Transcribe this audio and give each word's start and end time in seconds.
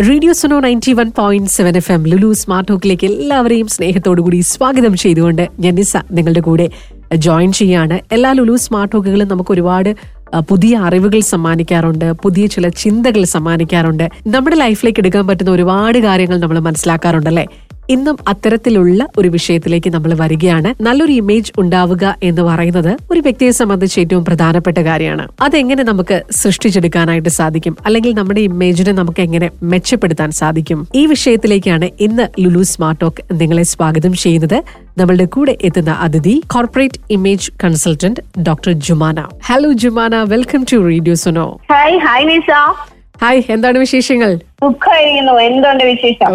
Radio 0.00 0.32
Suno 0.32 0.60
ninety 0.60 0.92
one 0.92 1.12
point 1.16 1.50
seven 1.50 1.76
F 1.76 1.92
M 1.92 2.06
Lulu 2.06 2.32
smart 2.32 2.68
ടോക്കിലേക്ക് 2.68 3.06
എല്ലാവരെയും 3.06 3.68
സ്നേഹത്തോടുകൂടി 3.68 4.40
സ്വാഗതം 4.40 4.96
ചെയ്തുകൊണ്ട് 4.96 5.48
ഞാൻ 5.60 5.74
നിസ 5.74 5.96
നിങ്ങളുടെ 6.10 6.40
കൂടെ 6.40 6.70
ജോയിൻ 7.16 7.52
ചെയ്യാണ് 7.52 7.98
എല്ലാ 8.12 8.32
ലുലു 8.32 8.56
സ്മാർട്ട് 8.56 8.92
ടോക്കുകളും 8.94 9.28
നമുക്ക് 9.28 9.52
ഒരുപാട് 9.52 9.96
പുതിയ 10.48 10.76
അറിവുകൾ 10.76 11.20
സമ്മാനിക്കാറുണ്ട് 11.20 12.12
പുതിയ 12.12 12.46
ചില 12.46 12.68
ചിന്തകൾ 12.68 13.24
സമ്മാനിക്കാറുണ്ട്. 13.24 14.10
നമ്മുടെ 14.26 14.56
ലൈഫിലേക്ക് 14.56 15.00
എടുക്കാൻ 15.00 15.26
പറ്റുന്ന 15.26 15.50
ഒരുപാട് 15.50 15.98
കാര്യങ്ങൾ 15.98 16.38
നമ്മൾ 16.38 16.58
മനസ്സിലാക്കാറുണ്ടല്ലേ? 16.58 17.46
ഇന്നും 17.90 18.18
അത്തരത്തിലുള്ള 18.28 19.08
ഒരു 19.18 19.28
വിഷയത്തിലേക്ക് 19.28 19.90
നമ്മൾ 19.90 20.14
വരികയാണ്. 20.14 20.82
നല്ലൊരു 20.82 21.12
ഇമേജ് 21.12 21.52
ഉണ്ടാവുക 21.58 22.14
എന്ന് 22.22 22.42
പറയുന്നത് 22.42 22.96
ഒരു 23.10 23.20
വ്യക്തിയെ 23.20 23.50
സംബന്ധിച്ച് 23.50 24.00
ഏറ്റവും 24.00 24.24
പ്രധാനപ്പെട്ട 24.24 24.78
കാര്യമാണ്. 24.78 25.28
അതെങ്ങനെ 25.40 25.84
നമുക്ക് 25.84 26.22
സൃഷ്ടിച്ചെടുക്കാനായിട്ട് 26.30 27.28
സാധിക്കും? 27.28 27.76
അല്ലെങ്കിൽ 27.86 28.14
നമ്മുടെ 28.14 28.40
ഇമേജിനെ 28.40 28.92
നമുക്ക് 28.92 29.20
എങ്ങനെ 29.20 29.50
മെച്ചപ്പെടുത്താൻ 29.62 30.30
സാധിക്കും? 30.30 30.88
ഈ 30.94 31.06
വിഷയത്തിലേക്കാണ് 31.06 31.88
ഇന്ന് 32.00 32.40
ലുലു 32.40 32.62
സ്മാർട്ട് 32.62 33.00
ടോക്ക് 33.00 33.40
നിങ്ങളെ 33.40 33.62
സ്വാഗതം 33.62 34.12
ചെയ്യുന്നത്. 34.12 34.62
നമ്മളുടെ 34.98 35.24
കൂടെ 35.24 35.58
എത്തുന്ന 35.62 35.90
അതിഥി 35.90 36.42
corporate 36.46 37.00
image 37.10 37.50
consultant 37.64 38.40
doctor 38.40 38.72
Jumana. 38.72 39.24
Hello 39.44 39.72
Jumana 39.72 40.16
welcome 40.16 40.66
to 40.72 40.76
radio 40.88 41.14
Suno 41.14 41.60
hi 41.72 41.98
hi 41.98 42.28
Nisa 42.28 42.50
hi 43.22 43.42
എന്താണ് 43.48 43.78
വിശേഷങ്ങൾ? 43.78 44.38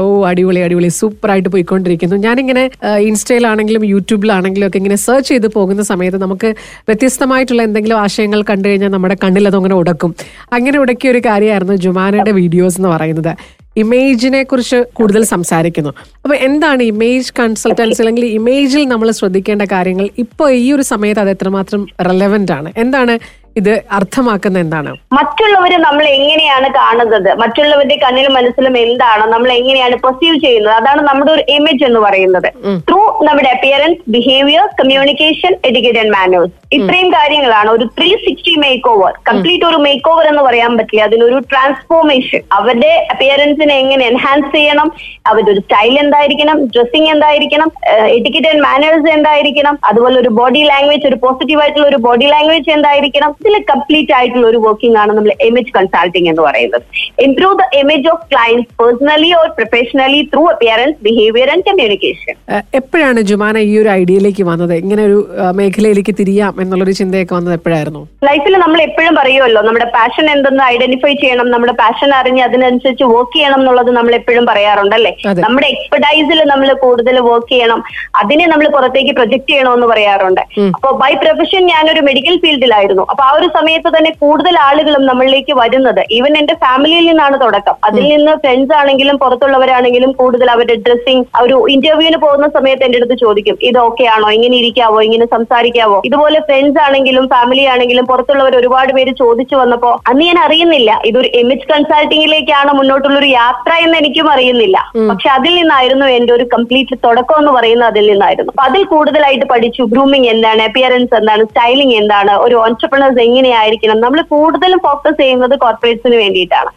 ഓ 0.02 0.26
അടിപൊളി 0.26 0.60
അടിപൊളി. 0.60 0.88
സൂപ്പർ 0.88 1.32
ആയിട്ട് 1.32 1.50
പോയിക്കൊണ്ടിരിക്കുന്നു. 1.50 2.16
ഞാനിങ്ങനെ 2.16 2.70
ഇൻസ്റ്റയിലാണെങ്കിലും 3.00 3.86
യൂട്യൂബിലാണെങ്കിലും 3.86 4.68
ഒക്കെ 4.68 4.78
ഇങ്ങനെ 4.78 4.96
സെർച്ച് 4.96 5.30
ചെയ്ത് 5.30 5.48
പോകുന്ന 5.48 5.82
സമയത്ത് 5.82 6.22
നമുക്ക് 6.22 6.52
വ്യത്യസ്തമായിട്ടുള്ള 6.90 7.64
എന്തെങ്കിലും 7.64 7.98
ആശയങ്ങൾ 7.98 8.42
കണ്ടു 8.50 8.68
കഴിഞ്ഞാൽ 8.68 8.90
നമ്മുടെ 8.90 9.18
കണ്ണിൽ 9.24 9.48
അതങ്ങനെ 9.48 9.76
ഉടക്കും. 9.76 10.16
അങ്ങനെ 10.54 10.80
ഉടക്കിയ 10.80 11.12
ഒരു 11.12 11.22
കാര്യമായിരുന്നു 11.26 11.76
ജുമാനയുടെ 11.76 12.32
വീഡിയോസ് 12.32 12.80
എന്ന് 12.82 12.90
പറയുന്നത്. 12.90 13.34
ഇമേജിനെ 13.78 14.44
കുറിച്ച് 14.44 14.78
കൂടുതൽ 14.94 15.24
സംസാരിക്കുന്നു. 15.24 15.90
അപ്പൊ 16.24 16.36
എന്താണ് 16.36 16.84
ഇമേജ് 16.84 17.34
കൺസൾട്ടൻസി 17.40 18.02
അല്ലെങ്കിൽ 18.02 18.26
ഇമേജിൽ 18.26 18.84
നമ്മൾ 18.88 19.12
ശ്രദ്ധിക്കേണ്ട 19.12 19.62
കാര്യങ്ങൾ? 19.72 20.10
ഇപ്പോൾ 20.18 20.52
ഈ 20.52 20.72
ഒരു 20.72 20.82
സമയത്ത് 20.82 21.22
അത് 21.22 21.30
എത്രമാത്രം 21.30 21.88
റെലവെന്റ് 22.08 22.52
ആണ്? 22.52 22.72
എന്താണ് 22.78 23.20
ഇത് 23.60 23.72
അർത്ഥമാക്കുന്ന 23.98 24.58
എന്താണ്? 24.64 24.92
മറ്റുള്ളവരെ 25.18 25.78
നമ്മൾ 25.86 26.06
എങ്ങനെയാണ് 26.18 26.68
കാണുന്നത്? 26.78 27.30
മറ്റുള്ളവരുടെ 27.42 27.98
കണ്ണിലും 28.04 28.34
മനസ്സിലും 28.38 28.76
എന്താണ്? 28.84 29.24
നമ്മൾ 29.34 29.50
എങ്ങനെയാണ് 29.60 29.96
പെർസീവ് 30.04 30.38
ചെയ്യുന്നത്? 30.46 30.76
അതാണ് 30.80 31.02
നമ്മുടെ 31.10 31.32
ഒരു 31.36 31.44
ഇമേജ് 31.56 31.84
എന്ന് 31.90 32.00
പറയുന്നത്. 32.08 32.50
ത്രൂ 32.90 33.02
നമ്മുടെ 33.28 33.50
appearance 33.56 34.02
behaviour 34.16 34.66
communication 34.80 35.54
educate 35.70 36.02
and 36.04 36.14
manners 36.18 36.56
ഇത്രയും 36.78 37.10
കാര്യങ്ങളാണ്. 37.18 37.70
ഒരു 37.78 37.86
three 37.98 38.10
sixty 38.26 38.54
make 38.64 38.90
over 38.94 39.14
complete 39.30 39.66
ഒരു 39.70 39.78
മേക്ക് 39.86 40.10
ഓവർ 40.12 40.26
എന്ന് 40.32 40.44
പറയാൻ 40.48 40.72
പറ്റില്ല. 40.80 41.06
അതിനൊരു 41.10 41.38
ട്രാൻസ്ഫോർമേഷൻ 41.52 42.42
അവരുടെ 42.58 42.92
അപ്പിയറൻസിനെ 43.14 43.76
എങ്ങനെ 43.84 44.04
എൻഹാൻസ് 44.12 44.52
ചെയ്യണം? 44.58 44.90
അവരുടെ 45.30 45.52
ഒരു 45.56 45.64
സ്റ്റൈൽ 45.66 45.96
എന്തായിരിക്കണം? 46.04 46.60
ഡ്രസ്സിംഗ് 46.76 47.12
എന്തായിരിക്കണം? 47.16 47.72
എഡ്യൂക്കേറ്റ് 48.18 48.52
ആൻഡ് 48.52 48.64
മാനേഴ്സ് 48.68 49.10
എന്തായിരിക്കണം? 49.18 49.78
അതുപോലെ 49.92 50.18
ഒരു 50.24 50.32
ബോഡി 50.40 50.64
ലാംഗ്വേജ് 50.72 51.08
ഒരു 51.12 51.20
പോസിറ്റീവ് 51.26 51.62
ആയിട്ടുള്ള 51.64 51.88
ഒരു 51.92 52.02
ബോഡി 52.08 52.28
ലാംഗ്വേജ് 52.34 52.72
എന്തായിരിക്കണം? 52.78 53.34
ഇതിൽ 53.42 53.56
കംപ്ലീറ്റ് 53.72 54.14
ആയിട്ടുള്ള 54.18 54.46
ഒരു 54.52 54.60
വർക്കിംഗ് 54.66 54.98
ആണ് 55.02 55.12
നമ്മൾ 55.18 55.32
ഇമേജ് 55.48 55.72
കൺസൾട്ടിംഗ് 55.78 56.30
എന്ന് 56.32 56.44
പറയുന്നത്. 56.48 56.84
Improve 57.26 57.56
the 57.62 57.66
image 57.82 58.08
of 58.14 58.24
clients 58.32 58.68
personally 58.82 59.30
or 59.40 59.48
professionally 59.58 60.22
through 60.34 60.44
appearance 60.54 60.98
behaviour 61.08 61.50
and 61.54 61.66
communication 61.70 62.36
എപ്പോഴാണ് 62.80 63.20
ജുമാന 63.30 63.58
ഈ 63.70 63.74
ഒരു 63.82 63.90
ഐഡിയയിലേക്ക് 64.00 64.44
വന്നത്? 64.52 64.74
ഇങ്ങനെ 64.84 65.04
ഒരു 65.10 65.18
മേഖലയിലേക്ക് 65.60 66.16
തിരിയാം 66.22 66.54
എന്നുള്ളൊരു 66.64 66.96
ചിന്തയൊക്കെ 67.02 67.36
വന്നത് 67.38 67.56
എപ്പോഴായിരുന്നു? 67.60 68.02
ലൈഫിൽ 68.30 68.58
നമ്മൾ 68.66 68.80
എപ്പോഴും 68.88 69.14
പറയുമല്ലോ 69.20 69.62
നമ്മുടെ 69.68 69.88
പാഷൻ 69.98 70.26
എന്തെന്ന് 70.36 70.64
ഐഡന്റിഫൈ 70.74 71.14
ചെയ്യണം 71.24 71.50
നമ്മുടെ 71.56 71.76
പാഷൻ 71.82 72.10
അറിഞ്ഞ് 72.20 72.44
അതിനനുസരിച്ച് 72.48 73.06
വർക്ക് 73.14 73.36
ചെയ്യണം 73.38 73.60
എന്നുള്ളത് 73.62 73.92
നമ്മൾ 74.00 74.14
എപ്പോഴും 74.20 74.46
പറയാറുണ്ടല്ലേ 74.52 75.14
അല്ലെ? 75.30 75.44
നമ്മുടെ 75.46 75.68
എക്സ്പെർട്ടൈസിൽ 75.76 76.40
നമ്മൾ 76.54 76.70
കൂടുതൽ 76.86 77.16
വർക്ക് 77.30 77.52
ചെയ്യണം 77.54 77.80
അതിനെ 78.24 78.46
നമ്മൾ 78.54 78.68
പുറത്തേക്ക് 78.76 79.14
പ്രൊജക്ട് 79.20 79.50
ചെയ്യണമെന്ന് 79.52 79.88
പറയാറുണ്ട്. 79.94 80.44
അപ്പോൾ 80.78 80.94
ബൈ 81.04 81.12
പ്രൊഫഷൻ 81.24 81.64
ഞാനൊരു 81.74 82.02
മെഡിക്കൽ 82.10 82.36
ഫീൽഡിലായിരുന്നു 82.44 83.06
അപ്പൊ 83.12 83.24
ആ 83.29 83.29
ഒരു 83.36 83.48
സമയത്ത് 83.58 83.90
തന്നെ 83.98 84.12
കൂടുതൽ 84.22 84.56
ആളുകളും 84.68 85.04
നമ്മളിലേക്ക് 85.06 85.54
വരുന്നത്. 85.62 86.02
ഈവൻ 86.18 86.34
എന്റെ 86.38 86.56
ഫാമിലിയിൽ 86.64 87.06
നിന്നാണ് 87.08 87.42
തുടക്കം. 87.42 87.76
അതിൽ 87.88 88.06
നിന്ന് 88.14 88.34
ഫ്രണ്ട്സ് 88.44 88.76
ആണെങ്കിലും 88.80 89.18
പുറത്തുള്ളവരാണെങ്കിലും 89.24 90.12
കൂടുതൽ 90.20 90.48
അവരുടെ 90.56 90.76
ഡ്രസ്സിങ് 90.88 91.24
ഒരു 91.42 91.56
ഇന്റർവ്യൂവിന് 91.76 92.18
പോകുന്ന 92.18 92.48
സമയത്ത് 92.58 92.84
എന്റെ 92.84 93.00
അടുത്ത് 93.02 93.18
ചോദിക്കും 93.26 93.58
ഇത് 93.70 93.80
ഓക്കെ 93.88 94.06
ആണോ? 94.16 94.30
ഇങ്ങനെ 94.38 94.56
ഇരിക്കാവോ? 94.58 95.00
ഇങ്ങനെ 95.08 95.26
സംസാരിക്കാവോ? 95.36 96.02
ഇതുപോലെ 96.06 96.40
ഫ്രണ്ട്സ് 96.40 96.82
ആണെങ്കിലും 96.86 97.28
ഫാമിലി 97.34 97.66
ആണെങ്കിലും 97.74 98.06
പുറത്തുള്ളവർ 98.06 98.56
ഒരുപാട് 98.56 98.94
പേര് 98.98 99.14
ചോദിച്ചു 99.24 99.56
വന്നപ്പോ 99.56 99.92
അന്ന് 100.08 100.26
ഞാൻ 100.30 100.40
അറിയുന്നില്ല. 100.46 101.02
ഇതൊരു 101.06 101.30
ഇമേജ് 101.42 101.68
കൺസൾട്ടിങ്ങിലേക്കാണ് 101.74 102.72
മുന്നോട്ടുള്ള 102.80 103.18
ഒരു 103.20 103.30
യാത്ര 103.40 103.72
എന്ന് 103.86 103.98
എനിക്കും 103.98 104.30
അറിയുന്നില്ല. 104.32 104.78
പക്ഷെ 105.12 105.30
അതിൽ 105.30 105.56
നിന്നായിരുന്നു 105.56 106.06
എന്റെ 106.18 106.34
ഒരു 106.34 106.48
കംപ്ലീറ്റ് 106.54 106.98
തുടക്കം 107.06 107.38
എന്ന് 107.40 107.52
പറയുന്നത് 107.52 107.90
അതിൽ 107.90 108.06
നിന്നായിരുന്നു. 108.12 108.52
അപ്പൊ 108.52 108.66
അതിൽ 108.70 108.84
കൂടുതലായിട്ട് 108.94 109.46
പഠിച്ചു. 109.46 109.84
ഗ്രൂമിങ് 109.94 110.30
എന്താണ്? 110.34 110.62
അപ്പിയറൻസ് 110.62 111.16
എന്താണ്? 111.16 111.44
സ്റ്റൈലിംഗ് 111.44 111.96
എന്താണ്? 112.02 112.34
ഒരു 112.46 112.56
ഓൺടർപ്രണേഴ്സ് 112.66 113.19
എങ്ങനെയായിരിക്കണം? 113.22 114.00
നമ്മൾ 114.02 114.22
കൂടുതലും 114.22 114.80
ഫോക്കസ് 114.80 115.18
ചെയ്യുന്നത് 115.22 115.56
കോർപ്പറേറ്റ്സിന് 115.60 116.16
വേണ്ടിയിട്ടാണ്. 116.16 116.70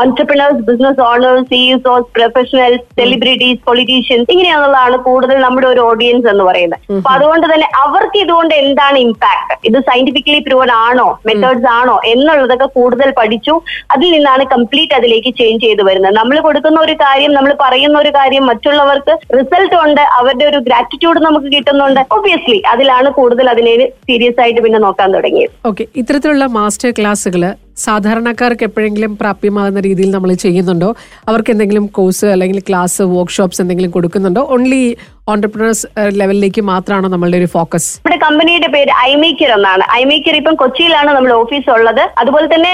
Entrepreneurs 0.00 0.62
business 0.70 1.00
owners 1.00 1.46
CEOs 1.50 2.04
professionals 2.16 2.82
celebrities 3.00 3.60
politicians 3.68 4.30
ഇങ്ങനെയാണുള്ളതാണ് 4.30 4.96
കൂടുതൽ 5.08 5.36
നമ്മുടെ 5.46 5.66
ഒരു 5.66 5.80
ഓഡിയൻസ് 5.80 6.28
എന്ന് 6.32 6.44
പറയുന്നത്. 6.44 6.80
അപ്പൊ 6.96 7.10
അതുകൊണ്ട് 7.10 7.46
തന്നെ 7.54 7.68
അവർക്ക് 7.84 8.18
ഇതുകൊണ്ട് 8.18 8.54
എന്താണ് 8.54 8.98
ഇമ്പാക്ട് 8.98 9.56
ഇത് 9.68 9.78
സയന്റിഫിക്കലി 9.88 10.40
പ്രൂവൺ 10.48 10.70
ആണോ? 10.72 11.08
മെത്തേഡ്സ് 11.26 11.68
ആണോ? 11.78 12.00
എന്നുള്ളതൊക്കെ 12.12 12.68
കൂടുതൽ 12.78 13.10
പഠിച്ചു 13.20 13.54
അതിൽ 13.96 14.10
നിന്നാണ് 14.10 14.44
കംപ്ലീറ്റ് 14.54 14.94
അതിലേക്ക് 14.94 15.32
ചേഞ്ച് 15.40 15.64
ചെയ്ത് 15.66 15.82
വരുന്നത്. 15.82 16.14
നമ്മൾ 16.16 16.40
കൊടുക്കുന്ന 16.40 16.80
ഒരു 16.80 16.92
കാര്യം 16.92 17.32
നമ്മൾ 17.34 17.52
പറയുന്ന 17.60 17.98
ഒരു 17.98 18.12
കാര്യം 18.16 18.46
മറ്റുള്ളവർക്ക് 18.46 19.14
റിസൾട്ട് 19.38 19.76
ഉണ്ട് 19.84 20.02
അവരുടെ 20.18 20.44
ഒരു 20.44 20.58
ഗ്രാറ്റിറ്റ്യൂഡ് 20.58 21.20
നമുക്ക് 21.26 21.46
കിട്ടുന്നുണ്ട്. 21.46 22.00
ഒബ്വിയസ്ലി 22.16 22.62
അതിലാണ് 22.72 23.10
കൂടുതൽ 23.10 23.50
അതിനെ 23.50 23.74
സീരിയസ് 24.08 24.40
ആയിട്ട് 24.40 24.60
പിന്നെ 24.60 24.78
നോക്കാൻ 24.78 25.14
തുടങ്ങിയത്. 25.14 25.52
ഓക്കെ 25.66 25.85
ഇത്തരത്തിലുള്ള 25.96 26.46
മാസ്റ്റർ 26.46 26.90
ക്ലാസ്സുകൾ 26.90 27.54
സാധാരണക്കാർക്ക് 27.76 28.64
എപ്പോഴെങ്കിലും 28.64 29.18
പ്രാപ്യമാകുന്ന 29.18 29.80
രീതിയിൽ 29.80 30.10
നമ്മൾ 30.10 30.32
ചെയ്യുന്നുണ്ടോ? 30.34 30.94
അവർക്ക് 31.28 31.50
എന്തെങ്കിലും 31.50 31.86
കോഴ്സ് 31.86 32.26
അല്ലെങ്കിൽ 32.26 32.60
ക്ലാസ് 32.60 33.02
വർക്ക്ഷോപ്സ് 33.02 33.60
എന്തെങ്കിലും 33.60 33.90
കൊടുക്കുന്നുണ്ടോ? 33.90 34.40
ഓൺലി 34.40 34.96
ഓണ്ടർപ്രണേഴ്സ് 35.32 35.86
ലെവലിലേക്ക് 36.20 36.62
മാത്രമാണ് 36.70 37.06
നമ്മളുടെ 37.12 37.38
ഒരു 37.42 37.48
ഫോക്കസ് 37.54 37.88
നമ്മുടെ 37.96 38.18
കമ്പനിയുടെ 38.24 38.68
പേര് 38.74 38.92
ഐമേക്കർ 39.12 39.50
എന്നാണ്. 39.54 39.84
ഐമേക്കർ 40.00 40.34
ഇപ്പം 40.40 40.54
കൊച്ചിയിലാണ് 40.60 41.10
നമ്മുടെ 41.16 41.34
ഓഫീസ് 41.42 41.68
ഉള്ളത്. 41.76 42.02
അതുപോലെ 42.20 42.46
തന്നെ 42.52 42.72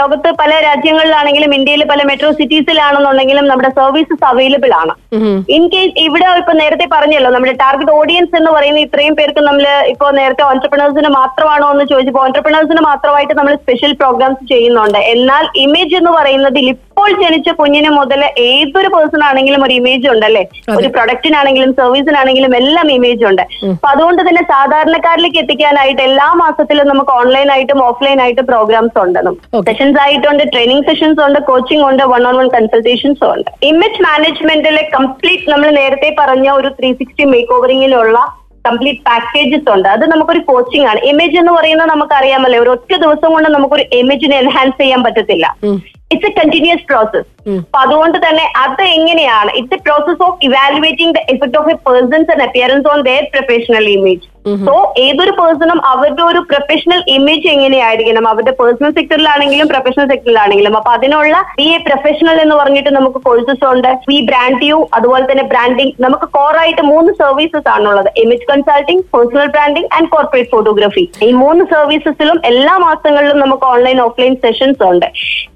ലോകത്ത് 0.00 0.30
പല 0.40 0.52
രാജ്യങ്ങളിലാണെങ്കിലും 0.66 1.54
ഇന്ത്യയിലെ 1.58 1.86
പല 1.92 2.02
മെട്രോ 2.10 2.30
സിറ്റീസിലാണെന്നുണ്ടെങ്കിലും 2.40 3.46
നമ്മുടെ 3.50 3.70
സർവീസസ് 3.80 4.24
അവൈലബിൾ 4.30 4.74
ആണ്. 4.82 4.94
ഇൻ 5.56 5.64
കേസ് 5.72 5.92
ഇവിടെ 6.06 6.28
ഇപ്പൊ 6.42 6.54
നേരത്തെ 6.62 6.86
പറഞ്ഞല്ലോ 6.94 7.32
നമ്മുടെ 7.36 7.54
ടാർഗറ്റ് 7.64 7.96
ഓഡിയൻസ് 8.00 8.36
എന്ന് 8.40 8.52
പറയുന്ന 8.56 8.80
ഇത്രയും 8.86 9.16
പേർക്ക് 9.20 9.44
നമ്മൾ 9.48 9.66
ഇപ്പൊ 9.94 10.06
നേരത്തെ 10.20 10.44
ഓൺടർപ്രണേഴ്സിന് 10.50 11.10
മാത്രമാണോ 11.20 11.68
എന്ന് 11.74 11.86
ചോദിച്ചപ്പോൾ 11.94 12.24
ഓൺടർപ്രണേഴ്സിന് 12.26 12.84
മാത്രമായിട്ട് 12.90 13.34
നമ്മൾ 13.40 13.54
സ്പെഷ്യൽ 13.64 13.94
പ്രോഗ്രാംസ് 14.02 14.42
ചെയ്യുന്നുണ്ട്. 14.52 15.00
എന്നാൽ 15.16 15.44
ഇമേജ് 15.66 15.98
എന്ന് 16.02 16.14
പറയുന്നതിൽ 16.18 16.68
ഇപ്പോൾ 17.00 17.12
ജനിച്ച 17.20 17.50
കുഞ്ഞിന് 17.58 17.90
മുതൽ 17.98 18.22
ഏതൊരു 18.46 18.88
പേഴ്സൺ 18.94 19.22
ആണെങ്കിലും 19.26 19.60
ഒരു 19.66 19.74
ഇമേജ് 19.80 20.06
ഉണ്ടല്ലേ? 20.12 20.42
ഒരു 20.78 20.88
പ്രൊഡക്റ്റിനാണെങ്കിലും 20.94 21.70
സർവീസിനാണെങ്കിലും 21.78 22.52
എല്ലാം 22.58 22.88
ഇമേജ് 22.96 23.24
ഉണ്ട്. 23.28 23.42
അപ്പൊ 23.74 23.88
അതുകൊണ്ട് 23.92 24.20
തന്നെ 24.26 24.42
സാധാരണക്കാരിലേക്ക് 24.50 25.38
എത്തിക്കാനായിട്ട് 25.42 26.02
എല്ലാ 26.08 26.26
മാസത്തിലും 26.40 26.88
നമുക്ക് 26.90 27.12
ഓൺലൈൻ 27.20 27.50
ആയിട്ടും 27.54 27.80
ഓഫ്ലൈൻ 27.86 28.20
ആയിട്ടും 28.24 28.46
പ്രോഗ്രാംസ് 28.50 28.98
ഉണ്ട്. 29.04 29.20
സെഷൻസ് 29.68 29.98
ആയിട്ടുണ്ട് 30.04 30.42
ട്രെയിനിങ് 30.54 30.84
സെഷൻസ് 30.88 31.22
ഉണ്ട് 31.26 31.38
കോച്ചിങ് 31.48 31.86
ഉണ്ട് 31.90 32.02
വൺ 32.12 32.26
ഓൺ 32.30 32.36
വൺ 32.40 32.50
കൺസൾട്ടേഷൻസും 32.56 33.30
ഉണ്ട് 33.36 33.48
ഇമേജ് 33.70 34.02
മാനേജ്മെന്റിലെ 34.08 34.82
കംപ്ലീറ്റ് 34.96 35.48
നമ്മൾ 35.52 35.70
നേരത്തെ 35.80 36.10
പറഞ്ഞ 36.20 36.50
ഒരു 36.58 36.70
ത്രീ 36.80 36.90
സിക്സ്റ്റി 37.00 37.26
മേക്ക് 37.32 37.54
ഓവറിങ്ങിലുള്ള 37.58 38.18
കംപ്ലീറ്റ് 38.68 39.02
പാക്കേജസ് 39.08 39.68
ഉണ്ട്. 39.74 39.88
അത് 39.94 40.04
നമുക്കൊരു 40.12 40.42
കോച്ചിങ് 40.50 40.86
ആണ്. 40.90 41.00
ഇമേജ് 41.12 41.38
എന്ന് 41.42 41.54
പറയുന്നത് 41.58 41.90
നമുക്കറിയാമല്ലോ? 41.92 42.60
ഒരു 42.64 42.72
ഒറ്റ 42.76 42.92
ദിവസം 43.04 43.30
കൊണ്ട് 43.36 43.50
നമുക്കൊരു 43.56 43.86
ഇമേജിനെ 44.00 44.36
എൻഹാൻസ് 44.44 44.78
ചെയ്യാൻ 44.82 45.02
പറ്റത്തില്ല. 45.08 45.46
ഇറ്റ്സ് 46.10 46.28
എ 46.28 46.34
കണ്ടിന്യൂസ് 46.38 46.84
പ്രോസസ് 46.86 47.28
അപ്പൊ 47.58 47.78
അതുകൊണ്ട് 47.78 48.18
തന്നെ 48.18 48.44
അത് 48.56 48.82
എങ്ങനെയാണ്? 48.94 49.50
It's 49.56 49.74
a 49.74 49.82
process 49.84 50.22
of 50.22 50.38
evaluating 50.44 51.12
the 51.14 51.22
effect 51.28 51.58
of 51.58 51.70
a 51.70 51.76
person's 51.86 52.30
and 52.30 52.42
appearance 52.42 52.88
on 52.88 53.00
their 53.02 53.24
professional 53.34 53.86
image 53.90 54.24
so 54.66 54.74
ഏതൊരു 54.98 55.30
പേഴ്സണും 55.30 55.86
അവരുടെ 55.86 56.22
ഒരു 56.22 56.40
പ്രൊഫഷണൽ 56.50 57.00
ഇമേജ് 57.08 57.48
എങ്ങനെയായിരിക്കണം? 57.48 58.28
അവരുടെ 58.28 58.50
പേഴ്സണൽ 58.60 58.90
സെക്ടറിലാണെങ്കിലും 58.90 59.68
പ്രൊഫഷണൽ 59.68 60.06
സെക്ടറിലാണെങ്കിലും 60.12 60.76
അപ്പൊ 60.76 60.90
അതിനുള്ള 60.90 61.34
ബി 61.58 61.62
എ 61.62 61.78
പ്രൊഫഷണൽ 61.88 62.40
എന്ന് 62.44 62.56
പറഞ്ഞിട്ട് 62.56 62.90
നമുക്ക് 62.90 63.20
കോഴ്സസ് 63.26 63.64
ഉണ്ട്. 63.64 63.90
വി 64.10 64.18
ബ്രാൻഡ് 64.30 64.64
യു 64.64 64.78
അതുപോലെ 64.94 65.24
തന്നെ 65.32 65.44
ബ്രാൻഡിംഗ് 65.52 65.94
നമുക്ക് 66.00 66.28
കോറായിട്ട് 66.36 66.82
മൂന്ന് 66.82 67.12
സർവീസസ് 67.12 67.68
ആണുള്ളത്. 67.74 68.10
Image 68.16 68.48
consulting 68.52 69.04
personal 69.14 69.46
branding 69.56 69.90
and 69.98 70.10
corporate 70.16 70.50
photography 70.50 71.04
ഈ 71.28 71.30
മൂന്ന് 71.32 71.64
സർവീസസിലും 71.74 72.40
എല്ലാ 72.52 72.76
മാസങ്ങളിലും 72.86 73.38
നമുക്ക് 73.38 73.64
ഓൺലൈൻ 73.64 74.00
ഓഫ്ലൈൻ 74.00 74.34
സെഷൻസ് 74.46 74.82
ഉണ്ട്. 74.90 75.08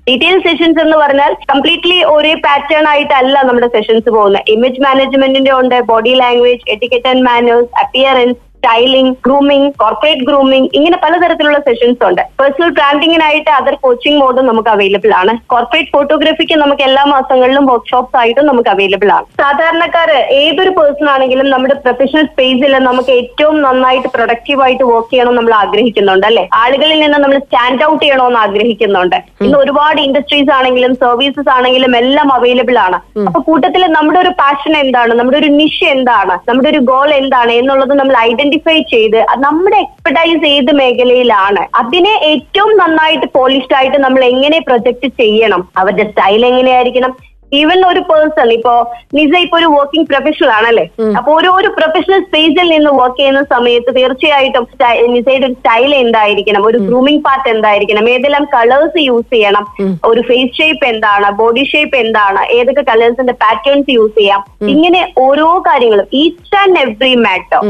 ഡീറ്റെയിൽ 0.09 0.39
സെഷൻസ് 0.47 0.81
എന്ന് 0.81 0.97
പറഞ്ഞാൽ 0.97 1.33
കംപ്ലീറ്റ്ലി 1.51 1.99
ഒരേ 2.15 2.35
പാറ്റേൺ 2.47 2.87
ആയിട്ടല്ല 2.89 3.37
നമ്മുടെ 3.43 3.69
സെഷൻസ് 3.77 4.09
പോകുന്നത്. 4.11 4.43
ഇമേജ് 4.55 4.83
മാനേജ്മെന്റിന്റെ 4.87 5.53
ഉണ്ട് 5.61 5.77
body 5.93 6.15
language 6.23 6.65
etiquette 6.75 7.09
and 7.09 7.27
manners 7.31 7.71
appearance 7.85 8.41
styling 8.65 9.15
grooming 9.25 9.71
corporate 9.81 10.25
grooming 10.29 10.69
ഇങ്ങനെ 10.77 10.97
പലതരത്തിലുള്ള 11.03 11.59
സെഷൻസ് 11.67 12.03
ഉണ്ട്. 12.09 12.23
പേഴ്സണൽ 12.41 12.71
ബ്രാൻഡിങ്ങിനായിട്ട് 12.77 13.51
അതർ 13.57 13.75
കോച്ചിങ് 13.83 14.19
മോഡും 14.23 14.45
നമുക്ക് 14.51 14.71
അവൈലബിൾ 14.75 15.11
ആണ്. 15.19 15.33
കോർപ്പറേറ്റ് 15.53 15.91
ഫോട്ടോഗ്രാഫിക്ക് 15.95 16.57
നമുക്ക് 16.63 16.83
എല്ലാ 16.87 17.03
മാസങ്ങളിലും 17.15 17.65
വർക്ക്ഷോപ്സ് 17.71 18.17
ആയിട്ടും 18.21 18.47
നമുക്ക് 18.51 18.71
അവൈലബിൾ 18.75 19.11
ആണ്. 19.17 19.27
സാധാരണക്കാര് 19.43 20.17
ഏതൊരു 20.43 20.73
പേഴ്സൺ 20.79 21.09
ആണെങ്കിലും 21.15 21.49
നമ്മുടെ 21.55 21.77
പ്രൊഫഷണൽ 21.85 22.25
സ്പേസിൽ 22.31 22.73
നമുക്ക് 22.89 23.13
ഏറ്റവും 23.21 23.59
നന്നായിട്ട് 23.67 24.09
പ്രൊഡക്റ്റീവ് 24.17 24.63
ആയിട്ട് 24.67 24.85
വർക്ക് 24.93 25.11
ചെയ്യണം 25.13 25.37
നമ്മൾ 25.39 25.55
ആഗ്രഹിക്കുന്നുണ്ട് 25.63 26.27
അല്ലെ? 26.31 26.45
ആളുകളിൽ 26.63 26.99
നിന്ന് 27.05 27.19
നമ്മൾ 27.25 27.39
സ്റ്റാൻഡ് 27.45 27.85
ഔട്ട് 27.89 28.03
ചെയ്യണമെന്ന് 28.05 28.41
ആഗ്രഹിക്കുന്നുണ്ട്. 28.45 29.19
ഇന്ന് 29.45 29.59
ഒരുപാട് 29.63 30.01
ഇൻഡസ്ട്രീസ് 30.07 30.53
ആണെങ്കിലും 30.59 30.95
സർവീസസ് 31.05 31.53
ആണെങ്കിലും 31.57 31.95
എല്ലാം 32.03 32.31
അവൈലബിൾ 32.39 32.79
ആണ്. 32.87 33.01
അപ്പൊ 33.27 33.43
കൂട്ടത്തിൽ 33.51 33.85
നമ്മുടെ 33.99 34.21
ഒരു 34.25 34.35
പാഷൻ 34.43 34.75
എന്താണ്? 34.83 35.13
നമ്മുടെ 35.21 35.39
ഒരു 35.43 35.53
നിഷ് 35.61 35.85
എന്താണ്? 35.95 36.35
നമ്മുടെ 36.51 36.71
ഒരു 36.75 36.83
ഗോൾ 36.93 37.09
എന്താണ്? 37.21 37.53
എന്നുള്ളത് 37.61 37.95
നമ്മൾ 38.01 38.15
ഐഡന്റിഫൈ 38.29 38.53
ചെയ്ത് 38.57 39.17
അത് 39.17 39.41
നമ്മുടെ 39.41 39.77
എക്സ്പെർട്ടൈസ് 39.77 40.47
ഏത് 40.47 40.73
മേഖലയിലാണ്. 40.73 41.67
അതിനെ 41.75 42.21
ഏറ്റവും 42.23 42.77
നന്നായിട്ട് 42.77 43.27
പോളിഷ്ഡ് 43.35 43.75
ആയിട്ട് 43.75 43.97
നമ്മൾ 43.97 44.25
എങ്ങനെ 44.25 44.59
പ്രൊജക്ട് 44.59 45.07
ചെയ്യണം. 45.07 45.69
അവരുടെ 45.77 46.03
സ്റ്റൈൽ 46.03 46.47
എങ്ങനെയായിരിക്കണം? 46.47 47.34
ഈവൻ 47.59 47.81
ഒരു 47.91 48.03
പേഴ്സൺ 48.11 48.49
ഇപ്പോ 48.57 48.75
നിസ 49.17 49.33
ഇപ്പൊ 49.45 49.57
ഒരു 49.61 49.69
വർക്കിംഗ് 49.77 50.09
പ്രൊഫഷണൽ 50.11 50.51
ആണല്ലേ? 50.59 50.85
അപ്പൊ 51.19 51.31
ഒരു 51.39 51.71
പ്രൊഫഷണൽ 51.79 52.21
സ്പേസിൽ 52.27 52.67
നിന്ന് 52.75 52.93
വർക്ക് 53.01 53.19
ചെയ്യുന്ന 53.21 53.43
സമയത്ത് 53.55 53.91
തീർച്ചയായിട്ടും 53.99 54.67
നിസയുടെ 55.15 55.47
ഒരു 55.49 55.57
സ്റ്റൈൽ 55.59 55.91
എന്തായിരിക്കണം? 56.05 56.63
ഒരു 56.71 56.79
ഗ്രൂമിംഗ് 56.89 57.23
പാർട്ട് 57.27 57.49
എന്തായിരിക്കണം? 57.55 58.05
ഏതെല്ലാം 58.15 58.45
കളേഴ്സ് 58.55 59.01
യൂസ് 59.09 59.31
ചെയ്യണം? 59.35 59.65
ഒരു 60.11 60.23
ഫേസ് 60.31 60.55
ഷേപ്പ് 60.59 60.87
എന്താണ്? 60.93 61.29
ബോഡി 61.41 61.65
ഷേപ്പ് 61.73 61.99
എന്താണ്? 62.05 62.43
ഏതൊക്കെ 62.59 62.85
കളേഴ്സിന്റെ 62.91 63.35
പാറ്റേൺസ് 63.45 63.97
യൂസ് 63.99 64.17
ചെയ്യാം? 64.21 64.43
ഇങ്ങനെ 64.75 65.01
ഓരോ 65.27 65.49
കാര്യങ്ങളും 65.69 66.09
ഈച്ച് 66.23 66.57
ആൻഡ് 66.63 66.81
എവ്രി 66.85 67.13
മാറ്റർ 67.27 67.61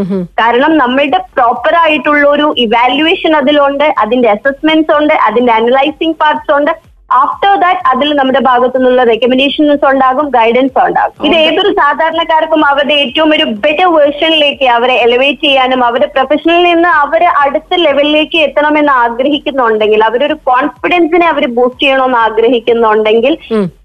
കാരണം 0.41 0.73
നമ്മളുടെ 0.83 1.21
പ്രോപ്പർ 1.37 1.75
ആയിട്ടുള്ള 1.85 2.25
ഒരു 2.35 2.49
ഇവാലുവേഷൻ 2.65 3.33
അതിലുണ്ട് 3.41 3.87
അതിന്റെ 4.05 4.29
അസസ്മെന്റ്സ് 4.37 4.93
ഉണ്ട് 4.99 5.15
അതിന്റെ 5.29 5.53
അനലൈസിംഗ് 5.59 6.19
പാർട്സ് 6.23 6.53
ഉണ്ട്. 6.59 6.73
ആഫ്റ്റർ 7.11 7.53
ദാറ്റ് 7.57 7.83
അതിൽ 7.87 8.09
നമ്മുടെ 8.15 8.41
ഭാഗത്തു 8.41 8.77
നിന്നുള്ള 8.79 9.03
റെക്കമെൻഡേഷൻസ് 9.05 9.85
ഉണ്ടാകും 9.91 10.27
ഗൈഡൻസ് 10.31 10.79
ഉണ്ടാകും. 10.85 11.17
ഇത് 11.27 11.37
ഏതൊരു 11.43 11.71
സാധാരണക്കാർക്കും 11.81 12.63
അവരുടെ 12.71 12.95
ഏറ്റവും 13.03 13.31
ഒരു 13.37 13.45
ബെറ്റർ 13.65 13.89
വേർഷനിലേക്ക് 13.95 14.69
അവരെ 14.77 14.97
എലിവേറ്റ് 15.05 15.45
ചെയ്യാനും 15.45 15.83
അവരെ 15.85 16.09
പ്രൊഫഷനിൽ 16.15 16.63
നിന്ന് 16.69 16.91
അവരെ 17.03 17.29
അടുത്ത 17.43 17.81
ലെവലിലേക്ക് 17.85 18.41
എത്തണമെന്ന് 18.47 18.95
ആഗ്രഹിക്കുന്നുണ്ടെങ്കിൽ 19.05 20.03
അവരൊരു 20.09 20.39
കോൺഫിഡൻസിനെ 20.51 21.29
അവർ 21.29 21.47
ബൂസ്റ്റ് 21.59 21.85
ചെയ്യണമെന്ന് 21.85 22.21
ആഗ്രഹിക്കുന്നുണ്ടെങ്കിൽ 22.25 23.35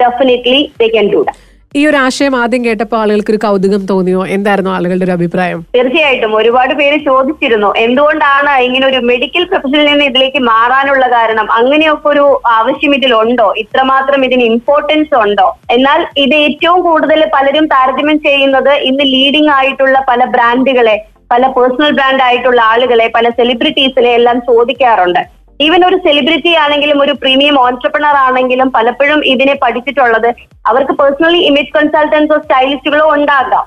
definitely 0.04 0.62
they 0.82 0.88
can 0.88 1.10
do 1.14 1.22
that 1.22 1.46
ഈ 1.78 1.82
ഒരു 1.88 1.98
ആശയം 2.04 2.36
ആദ്യം 2.42 2.62
കേട്ടപ്പോൾ 2.66 2.98
ആളുകൾക്ക് 3.00 3.32
ഒരു 3.34 3.40
കൗതുകം 3.44 3.82
തോന്നിയോ? 3.90 4.22
എന്തായിരുന്നു 4.36 4.72
ആളുകളുടെ 4.76 5.06
ഒരു 5.08 5.14
അഭിപ്രായം? 5.16 5.60
തീർച്ചയായിട്ടും 5.76 6.32
ഒരുപാട് 6.40 6.74
പേര് 6.80 6.98
ചോദിച്ചിരുന്നു 7.10 7.70
എന്തുകൊണ്ടാണ് 7.84 8.54
ഇങ്ങനെ 8.68 8.86
ഒരു 8.88 9.00
മെഡിക്കൽ 9.10 9.44
പ്രൊഫഷനിൽ 9.52 9.86
നിന്ന് 9.92 10.06
ഇതിലേക്ക് 10.12 10.42
മാറാനുള്ള 10.50 11.06
കാരണം? 11.16 11.48
അങ്ങനെയൊക്കെ 11.60 12.10
ഒരു 12.14 12.26
ആവശ്യം 12.58 12.96
ഇതിലുണ്ടോ? 12.98 13.48
ഇത്രമാത്രം 13.64 14.26
ഇതിന് 14.30 14.46
ഇമ്പോർട്ടൻസ് 14.54 15.16
ഉണ്ടോ? 15.26 15.48
എന്നാൽ 15.78 16.02
ഇത് 16.26 16.36
ഏറ്റവും 16.36 16.82
കൂടുതൽ 16.82 17.22
പലരും 17.38 17.68
താരതമ്യം 17.76 18.20
ചെയ്യുന്നത് 18.28 18.74
ഇന്ന് 18.90 19.08
ലീഡിംഗ് 19.16 19.54
ആയിട്ടുള്ള 19.60 20.00
പല 20.12 20.24
ബ്രാൻഡുകളെ 20.36 20.98
പല 21.32 21.48
പേഴ്സണൽ 21.56 21.92
ബ്രാൻഡ് 21.98 22.24
ആയിട്ടുള്ള 22.28 22.62
ആളുകളെ 22.72 23.06
പല 23.16 23.26
സെലിബ്രിറ്റീസിനെ 23.30 24.12
എല്ലാം 24.20 24.38
ചോദിക്കാറുണ്ട്. 24.48 25.20
ഈവൻ 25.60 25.82
ഒരു 25.88 25.98
സെലിബ്രിറ്റി 26.06 26.52
ആണെങ്കിലും 26.64 26.98
ഒരു 27.06 27.14
പ്രീമിയം 27.22 27.56
ഓൺടർപ്രണർ 27.64 28.16
ആണെങ്കിലും 28.28 28.68
പലപ്പോഴും 28.76 29.22
ഇതിനെ 29.34 29.56
പഠിച്ചിട്ടുള്ളത് 29.64 30.30
അവർക്ക് 30.72 30.94
പേഴ്സണലി 31.00 31.42
ഇമേജ് 31.50 31.74
കൺസൾട്ടൻസോ 31.78 32.38
സ്റ്റൈലിസ്റ്റുകളോ 32.44 33.08
ഉണ്ടാകാം. 33.16 33.66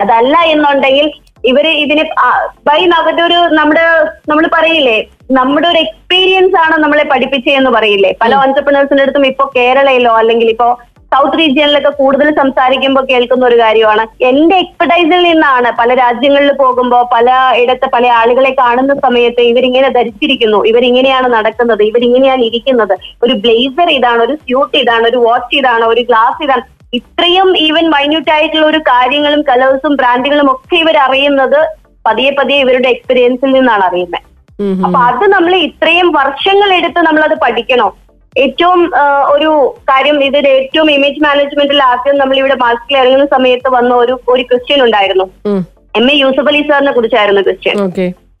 അതല്ല 0.00 0.36
എന്നുണ്ടെങ്കിൽ 0.54 1.06
ഇവർ 1.50 1.66
ഇതിനെ 1.82 2.04
ബൈ 2.68 2.80
അവരുടെ 2.98 3.22
ഒരു 3.28 3.38
നമ്മുടെ 3.58 3.84
നമ്മൾ 4.30 4.44
പറയില്ലേ 4.56 4.96
നമ്മുടെ 5.38 5.66
ഒരു 5.68 5.78
എക്സ്പീരിയൻസ് 5.84 6.56
ആണ് 6.64 6.76
നമ്മളെ 6.84 7.04
പഠിപ്പിച്ചതെന്ന് 7.12 7.70
പറയില്ലേ. 7.76 8.10
പല 8.22 8.34
ഓൺടർപ്രണേഴ്സിന്റെ 8.42 9.04
അടുത്തും 9.04 9.26
ഇപ്പോ 9.30 9.44
കേരളയിലോ 9.56 10.12
അല്ലെങ്കിൽ 10.22 10.50
ഇപ്പോ 10.54 10.68
സൗത്ത് 11.12 11.38
റീജിയനിലൊക്കെ 11.40 11.90
കൂടുതൽ 12.00 12.28
സംസാരിക്കുമ്പോൾ 12.40 13.04
കേൾക്കുന്ന 13.10 13.44
ഒരു 13.50 13.56
കാര്യമാണ്. 13.62 14.04
എന്റെ 14.30 14.56
എക്സ്പെർട്ടൈസിൽ 14.62 15.20
നിന്നാണ് 15.28 15.68
പല 15.80 15.90
രാജ്യങ്ങളിൽ 16.02 16.52
പോകുമ്പോൾ 16.62 17.02
പല 17.14 17.30
ഇടത്ത് 17.62 17.88
പല 17.94 18.06
ആളുകളെ 18.20 18.52
കാണുന്ന 18.62 18.94
സമയത്ത് 19.06 19.42
ഇവരിങ്ങനെ 19.52 19.90
ധരിച്ചിരിക്കുന്നു. 19.98 20.60
ഇവരിങ്ങനെയാണ് 20.70 21.28
നടക്കുന്നത്. 21.36 21.82
ഇവരിങ്ങനെയാണ് 21.90 22.44
ഇരിക്കുന്നത്. 22.50 22.94
ഒരു 23.26 23.36
ബ്ലേസർ 23.44 23.90
ഇതാണ് 23.98 24.22
ഒരു 24.26 24.36
സ്യൂട്ട് 24.44 24.76
ഇതാണ് 24.82 25.06
ഒരു 25.12 25.20
വാച്ച് 25.26 25.54
ഇതാണ് 25.60 25.86
ഒരു 25.92 26.04
ഗ്ലാസ് 26.10 26.40
ഇതാണ്. 26.46 26.64
ഇത്രയും 26.98 27.48
ഈവൻ 27.66 27.86
മൈന്യൂട്ട് 27.94 28.30
ആയിട്ടുള്ള 28.36 28.66
ഒരു 28.72 28.80
കാര്യങ്ങളും 28.90 29.40
കളേഴ്സും 29.50 29.94
ബ്രാൻഡുകളും 30.00 30.48
ഒക്കെ 30.54 30.76
ഇവർ 30.84 30.96
അറിയുന്നത് 31.06 31.60
പതിയെ 32.06 32.32
പതിയെ 32.38 32.58
ഇവരുടെ 32.64 32.88
എക്സ്പീരിയൻസിൽ 32.94 33.50
നിന്നാണ് 33.56 33.84
അറിയുന്നത്. 33.88 34.24
അപ്പൊ 34.86 34.98
അത് 35.10 35.24
നമ്മൾ 35.32 35.52
ഇത്രയും 35.68 36.08
വർഷങ്ങൾ 36.18 36.70
എടുത്ത് 36.76 37.00
നമ്മൾ 37.06 37.22
അത് 37.28 37.36
പഠിക്കണം. 37.44 37.90
ഏറ്റവും 38.44 38.80
ഒരു 39.34 39.50
കാര്യം 39.90 40.18
ഇതിൽ 40.28 40.46
ഏറ്റവും 40.56 40.88
ഇമേജ് 40.96 41.22
മാനേജ്മെന്റിൽ 41.26 41.80
ആദ്യം 41.92 42.16
നമ്മൾ 42.20 42.36
ഇവിടെ 42.42 42.56
മാസ്കിൽ 42.64 42.96
ഇറങ്ങുന്ന 43.00 43.26
സമയത്ത് 43.36 43.68
വന്ന 43.76 43.92
ഒരു 44.02 44.14
ഒരു 44.34 44.42
ക്വസ്റ്റ്യൻ 44.50 44.80
ഉണ്ടായിരുന്നു. 44.86 45.26
എം 46.00 46.06
എ 46.12 46.14
യൂസഫ് 46.22 46.50
അലി 46.52 46.62
സാറിനെ 46.70 46.92
കുറിച്ചായിരുന്നു 46.96 47.42
ക്വസ്റ്റ്യൻ 47.48 47.76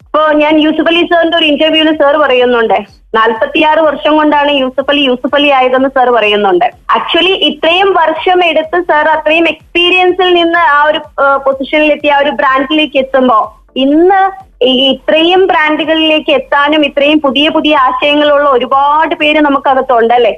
അപ്പോ 0.06 0.20
ഞാൻ 0.42 0.54
യൂസഫ് 0.64 0.90
അലി 0.90 1.00
സാറിന്റെ 1.08 1.36
ഒരു 1.38 1.46
ഇന്റർവ്യൂവിൽ 1.52 1.96
സാർ 2.02 2.14
പറയുന്നുണ്ട്. 2.22 2.76
നാൽപ്പത്തിയാറ് 3.16 3.80
വർഷം 3.88 4.12
കൊണ്ടാണ് 4.18 4.50
യൂസഫ് 4.60 4.90
അലി 4.92 5.02
യൂസഫ് 5.08 5.36
അലി 5.38 5.50
ആയതെന്ന് 5.58 5.90
സാർ 5.96 6.08
പറയുന്നുണ്ട്. 6.16 6.66
ആക്ച്വലി 6.96 7.34
ഇത്രയും 7.48 7.90
വർഷം 8.00 8.38
എടുത്ത് 8.50 8.78
സാർ 8.90 9.06
അത്രയും 9.16 9.46
എക്സ്പീരിയൻസിൽ 9.52 10.30
നിന്ന് 10.40 10.62
ആ 10.76 10.78
ഒരു 10.90 11.00
പൊസിഷനിലെത്തി 11.46 12.10
ആ 12.14 12.18
ഒരു 12.24 12.32
ബ്രാൻഡിലേക്ക് 12.40 12.98
എത്തുമ്പോ 13.04 13.38
ഇന്ന് 13.84 14.20
ഈ 14.60 14.72
ഇത്രയും 14.90 15.40
ബ്രാൻഡുകളിലേക്ക് 15.50 16.32
എത്താനും 16.38 16.82
ഇത്രയും 16.86 17.18
പുതിയ 17.24 17.46
പുതിയ 17.56 17.74
ആശയങ്ങളുള്ള 17.86 18.46
ഒരുപാട് 18.56 19.14
പേര് 19.20 19.40
നമുക്കകത്തുണ്ട് 19.46 20.14
അല്ലെ. 20.18 20.32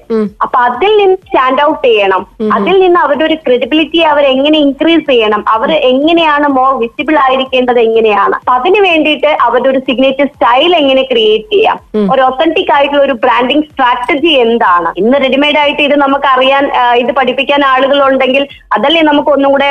അപ്പൊ 0.45 0.59
അതിൽ 0.69 0.93
നിന്ന് 1.01 1.17
സ്റ്റാൻഡ് 1.27 1.63
ഔട്ട് 1.67 1.85
ചെയ്യണം. 1.87 2.23
അതിൽ 2.57 2.77
നിന്ന് 2.85 2.99
അവരുടെ 3.05 3.25
ഒരു 3.29 3.37
ക്രെഡിബിലിറ്റി 3.45 4.01
അവർ 4.13 4.25
എങ്ങനെ 4.35 4.59
ഇൻക്രീസ് 4.67 5.07
ചെയ്യണം. 5.11 5.43
അവർ 5.55 5.73
എങ്ങനെയാണ് 5.93 6.49
മോർ 6.57 6.73
വിസിബിൾ 6.83 7.17
ആയിരിക്കേണ്ടത് 7.27 7.81
എങ്ങനെയാണ്? 7.87 8.35
അപ്പൊ 8.41 8.55
അതിന് 8.59 8.83
വേണ്ടിയിട്ട് 8.89 9.31
അവരുടെ 9.47 9.71
ഒരു 9.73 9.83
സിഗ്നേച്ചർ 9.89 10.29
സ്റ്റൈൽ 10.35 10.75
എങ്ങനെ 10.81 11.05
ക്രിയേറ്റ് 11.13 11.53
ചെയ്യാം? 11.55 11.79
ഒരു 12.15 12.25
ഒത്തന്റിക് 12.29 12.73
ആയിട്ടുള്ള 12.79 13.03
ഒരു 13.09 13.17
ബ്രാൻഡിങ് 13.27 13.65
സ്ട്രാറ്റജി 13.71 14.35
എന്താണ്? 14.47 14.91
ഇന്ന് 15.03 15.17
റെഡിമെയ്ഡ് 15.27 15.61
ആയിട്ട് 15.63 15.83
ഇത് 15.89 15.97
നമുക്ക് 16.05 16.29
അറിയാൻ 16.35 16.65
ഇത് 17.05 17.15
പഠിപ്പിക്കാൻ 17.21 17.61
ആളുകൾ 17.73 17.99
ഉണ്ടെങ്കിൽ 18.09 18.45
അതല്ലേ 18.77 19.05
നമുക്ക് 19.11 19.31
ഒന്നും 19.37 19.51
കൂടെ 19.55 19.71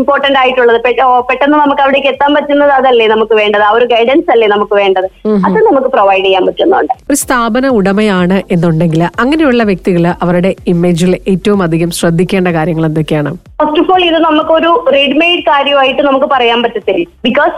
ഇമ്പോർട്ടന്റ് 0.00 0.40
ആയിട്ടുള്ളത്. 0.44 0.80
പെട്ടെന്ന് 1.28 1.56
നമുക്ക് 1.64 1.82
അവിടേക്ക് 1.86 2.10
എത്താൻ 2.14 2.30
പറ്റുന്നത് 2.38 2.74
അതല്ലേ 2.78 3.08
നമുക്ക് 3.14 3.34
വേണ്ടത് 3.40 3.64
ആ 3.68 3.70
ഒരു 3.78 3.86
ഗൈഡൻസ് 3.94 4.30
അല്ലേ 4.34 4.48
നമുക്ക് 4.54 4.74
വേണ്ടത്? 4.82 5.08
അത് 5.46 5.58
നമുക്ക് 5.68 5.90
പ്രൊവൈഡ് 5.96 6.24
ചെയ്യാൻ 6.26 6.44
പറ്റുന്നുണ്ട്. 6.48 6.94
ഒരു 7.10 7.18
സ്ഥാപന 7.24 7.66
ഉടമയാണ് 7.78 8.38
എന്നുണ്ടെങ്കിൽ 8.54 9.02
അങ്ങനെയുള്ള 9.24 9.62
വ്യക്തികൾ 9.70 10.06
അവരുടെ 10.24 10.52
ഇമേജിൽ 10.74 11.12
ഏറ്റവും 11.34 11.60
അധികം 11.66 11.92
ശ്രദ്ധിക്കേണ്ട 11.98 12.48
കാര്യങ്ങൾ 12.58 12.86
എന്തൊക്കെയാണ്? 12.90 13.32
ഫസ്റ്റ് 13.62 13.82
ഓഫ് 13.84 13.92
ഓൾ 13.96 14.04
ഇത് 14.10 14.18
നമുക്കൊരു 14.28 14.72
റെഡിമെയ്ഡ് 14.96 15.44
കാര്യമായിട്ട് 15.52 16.02
നമുക്ക് 16.08 16.28
പറയാൻ 16.36 16.58
പറ്റത്തില്ല. 16.66 17.06
ബിക്കോസ് 17.28 17.56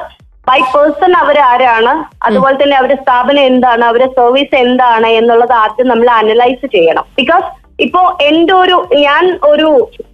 ബൈ 0.48 0.60
പേഴ്സൺ 0.74 1.12
അവർ 1.22 1.36
ആരാണ് 1.48 1.92
അതുപോലെ 2.26 2.56
തന്നെ 2.60 2.74
അവരുടെ 2.78 2.96
സ്ഥാപനം 3.02 3.42
എന്താണ് 3.50 3.82
അവരുടെ 3.88 4.08
സർവീസ് 4.16 4.54
എന്താണ് 4.62 5.08
എന്നുള്ളത് 5.18 5.54
ആദ്യം 5.62 5.86
നമ്മൾ 5.90 6.08
അനലൈസ് 6.20 6.66
ചെയ്യണം. 6.74 7.04
ബിക്കോസ് 7.18 7.46
ഇപ്പോ 7.84 8.00
എന്റെ 8.20 8.52
ഒരു 8.54 8.76
ഞാൻ 8.98 9.24
ഒരു 9.42 9.68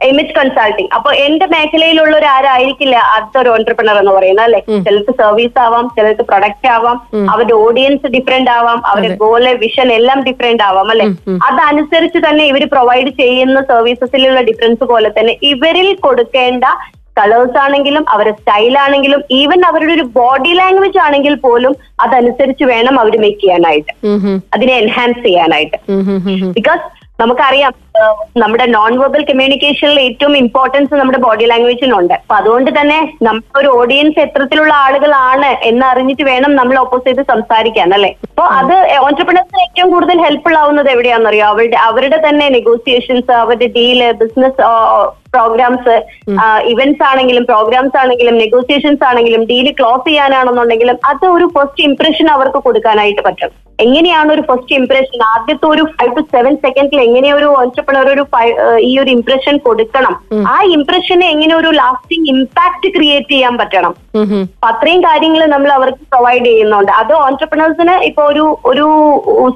ഇമേജ് 0.08 0.34
കൺസൾട്ടിങ് 0.36 0.90
അപ്പൊ 0.96 1.10
എന്റെ 1.24 1.46
മേഖലയിലുള്ള 1.46 2.14
ഒരു 2.16 2.26
ആരായിരിക്കില്ല 2.26 2.96
അടുത്തൊരു 3.14 3.48
ഓൺട്രപ്രണർ 3.48 3.96
എന്ന് 3.98 4.12
പറയുന്നത് 4.12 4.44
അല്ലെ? 4.44 4.60
ചിലർക്ക് 4.84 5.14
സർവീസ് 5.20 5.58
ആവാം 5.58 5.86
ചിലർക്ക് 5.96 6.22
പ്രൊഡക്റ്റ് 6.22 6.68
ആവാം 6.68 6.96
അവരുടെ 7.32 7.56
ഓഡിയൻസ് 7.64 8.12
ഡിഫറെന്റ് 8.16 8.50
ആവാം 8.50 8.78
അവരുടെ 8.86 9.16
ഗോൾ 9.16 9.46
വിഷൻ 9.64 9.92
എല്ലാം 9.92 10.20
ഡിഫറെന്റ് 10.22 10.62
ആവാം 10.62 10.90
അല്ലെ? 10.90 11.08
അതനുസരിച്ച് 11.48 12.20
തന്നെ 12.28 12.44
ഇവർ 12.46 12.64
പ്രൊവൈഡ് 12.68 13.10
ചെയ്യുന്ന 13.16 13.60
സർവീസസിലുള്ള 13.72 14.40
ഡിഫറൻസ് 14.42 14.84
പോലെ 14.84 15.10
തന്നെ 15.18 15.34
ഇവരിൽ 15.42 15.90
കൊടുക്കേണ്ട 16.06 16.64
കളേഴ്സ് 17.16 17.58
ആണെങ്കിലും 17.58 18.04
അവരുടെ 18.08 18.36
സ്റ്റൈൽ 18.36 18.78
ആണെങ്കിലും 18.78 19.20
ഈവൻ 19.30 19.60
അവരുടെ 19.66 19.92
ഒരു 19.92 20.04
ബോഡി 20.16 20.52
ലാംഗ്വേജ് 20.52 20.98
ആണെങ്കിൽ 20.98 21.34
പോലും 21.36 21.72
അതനുസരിച്ച് 22.00 22.64
വേണം 22.64 23.00
അവർ 23.00 23.14
മേക്ക് 23.18 23.40
ചെയ്യാനായിട്ട്. 23.40 23.92
അതിനെ 24.52 24.74
എൻഹാൻസ് 24.76 25.22
ചെയ്യാനായിട്ട്. 25.22 25.78
ബിക്കോസ് 26.58 26.84
നമുക്കറിയാം. 27.20 27.72
നമ്മുടെ 28.42 28.66
നോൺ 28.74 28.92
വെർബൽ 29.00 29.22
കമ്മ്യൂണിക്കേഷനിൽ 29.28 29.98
ഏറ്റവും 30.00 30.34
ഇമ്പോർട്ടൻസ് 30.36 31.00
നമ്മുടെ 31.00 31.20
ബോഡി 31.24 31.44
ലാംഗ്വേജിനുണ്ട് 31.50 32.14
അപ്പൊ 32.14 32.34
അതുകൊണ്ട് 32.34 32.70
തന്നെ 32.78 32.98
നമ്മുടെ 33.26 33.58
ഒരു 33.60 33.70
ഓഡിയൻസ് 33.78 34.20
എത്രത്തിലുള്ള 34.24 34.72
ആളുകളാണ് 34.84 35.50
എന്ന് 35.70 35.84
അറിഞ്ഞിട്ട് 35.90 36.24
വേണം 36.30 36.52
നമ്മൾ 36.54 36.76
ഓപ്പോസിറ്റ് 36.78 37.24
സംസാരിക്കാൻ 37.32 37.94
അല്ലെ? 37.94 38.10
അപ്പൊ 38.30 38.44
അത് 38.58 38.74
ഓൺടർപ്രണേഴ്സിന് 39.06 39.62
ഏറ്റവും 39.66 39.90
കൂടുതൽ 39.94 40.18
ഹെൽപ്ഫുൾ 40.26 40.56
ആവുന്നത് 40.62 40.90
എവിടെയാണെന്നറിയോ? 40.94 41.46
അവരുടെ 41.52 41.78
അവരുടെ 41.88 42.18
തന്നെ 42.26 42.48
നെഗോസിയേഷൻസ് 42.56 43.32
അവരുടെ 43.42 43.68
ഡീൽ 43.76 44.00
ബിസിനസ് 44.22 44.60
പ്രോഗ്രാംസ് 45.32 45.94
ഇവന്റ്സ് 46.72 47.04
ആണെങ്കിലും 47.08 47.44
പ്രോഗ്രാംസ് 47.44 47.96
ആണെങ്കിലും 48.02 48.36
നെഗോസിയേഷൻസ് 48.42 49.04
ആണെങ്കിലും 49.04 49.42
ഡീൽ 49.44 49.66
ക്ലോസ് 49.80 50.04
ചെയ്യാനാണെന്നുണ്ടെങ്കിലും 50.06 50.98
അത് 51.10 51.24
ഒരു 51.36 51.46
ഫസ്റ്റ് 51.56 51.84
ഇംപ്രഷൻ 51.88 52.28
അവർക്ക് 52.34 52.60
കൊടുക്കാനായിട്ട് 52.66 53.22
പറ്റും. 53.26 53.50
എങ്ങനെയാണ് 53.78 54.30
ഒരു 54.32 54.42
ഫസ്റ്റ് 54.48 54.76
ഇംപ്രഷൻ 54.78 55.18
ആദ്യത്തെ 55.32 55.66
ഒരു 55.66 55.82
ഫൈവ് 55.92 56.14
ടു 56.16 56.22
സെവൻ 56.32 56.54
സെക്കൻഡിൽ 56.64 57.00
എങ്ങനെ 57.04 57.28
ഓൺടർപ്രണർ 57.88 58.08
ഒരു 58.14 58.24
ഈ 58.88 58.92
ഒരു 59.02 59.10
ഇംപ്രഷൻ 59.16 59.54
കൊടുക്കണം. 59.66 60.14
ആ 60.52 60.56
ഇംപ്രഷനെ 60.76 61.26
എങ്ങനെ 61.34 61.54
ഒരു 61.60 61.70
ലാസ്റ്റിംഗ് 61.80 62.28
ഇമ്പാക്ട് 62.32 62.88
ക്രിയേറ്റ് 62.96 63.32
ചെയ്യാൻ 63.32 63.54
പറ്റണം. 63.60 63.92
അപ്പൊ 64.54 64.66
അത്രയും 64.72 65.00
കാര്യങ്ങൾ 65.08 65.42
നമ്മൾ 65.54 65.70
അവർക്ക് 65.78 66.02
പ്രൊവൈഡ് 66.12 66.44
ചെയ്യുന്നുണ്ട്. 66.50 66.90
അത് 67.00 67.12
ഓൺടർപ്രണേഴ്സിന് 67.26 67.94
ഇപ്പൊ 68.08 68.22
ഒരു 68.32 68.44
ഒരു 68.70 68.86